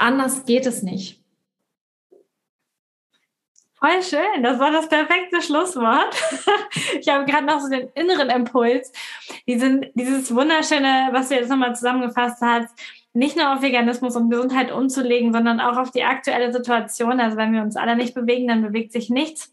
[0.00, 1.20] Anders geht es nicht.
[3.78, 6.16] Voll schön, das war das perfekte Schlusswort.
[7.00, 8.92] Ich habe gerade noch so den inneren Impuls,
[9.46, 12.68] diesen, dieses wunderschöne, was du jetzt nochmal zusammengefasst hast,
[13.12, 17.20] nicht nur auf Veganismus und Gesundheit umzulegen, sondern auch auf die aktuelle Situation.
[17.20, 19.52] Also wenn wir uns alle nicht bewegen, dann bewegt sich nichts.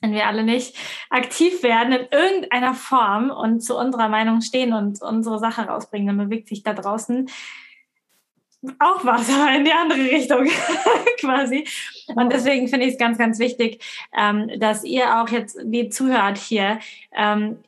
[0.00, 0.76] Wenn wir alle nicht
[1.10, 6.28] aktiv werden in irgendeiner Form und zu unserer Meinung stehen und unsere Sache rausbringen, dann
[6.28, 7.28] bewegt sich da draußen
[8.78, 10.46] auch was, aber in die andere Richtung
[11.20, 11.66] quasi.
[12.14, 13.82] Und deswegen finde ich es ganz, ganz wichtig,
[14.16, 16.78] ähm, dass ihr auch jetzt, wie zuhört hier,
[17.16, 17.58] ähm,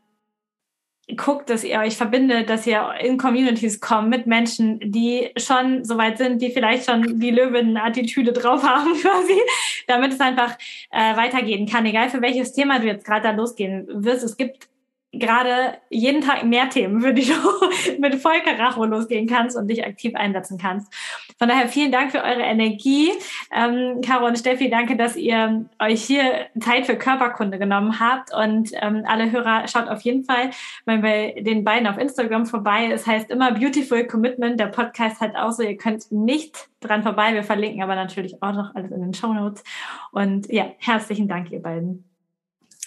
[1.17, 5.99] guckt, dass ihr euch verbindet, dass ihr in Communities kommt mit Menschen, die schon so
[5.99, 9.39] weit sind, die vielleicht schon die Löwen-Attitüde drauf haben quasi,
[9.87, 10.57] damit es einfach
[10.91, 14.25] äh, weitergehen kann, egal für welches Thema du jetzt gerade da losgehen wirst.
[14.25, 14.69] Es gibt
[15.19, 17.35] gerade jeden Tag mehr Themen, für die du
[17.99, 20.93] mit Vollkaracho losgehen kannst und dich aktiv einsetzen kannst.
[21.39, 23.11] Von daher vielen Dank für eure Energie.
[23.53, 28.33] Ähm, Caro und Steffi, danke, dass ihr euch hier Zeit für Körperkunde genommen habt.
[28.35, 30.51] Und ähm, alle Hörer, schaut auf jeden Fall
[30.87, 32.91] mal bei den beiden auf Instagram vorbei.
[32.93, 34.61] Es heißt immer Beautiful Commitment.
[34.61, 37.35] Der Podcast hat auch so, ihr könnt nicht dran vorbei.
[37.35, 39.65] Wir verlinken aber natürlich auch noch alles in den Show Notes.
[40.13, 42.14] Und ja, herzlichen Dank, ihr beiden.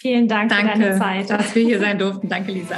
[0.08, 1.28] Vielen Dank Danke, für deine Zeit.
[1.28, 2.30] dass wir hier sein durften.
[2.30, 2.76] Danke, Lisa.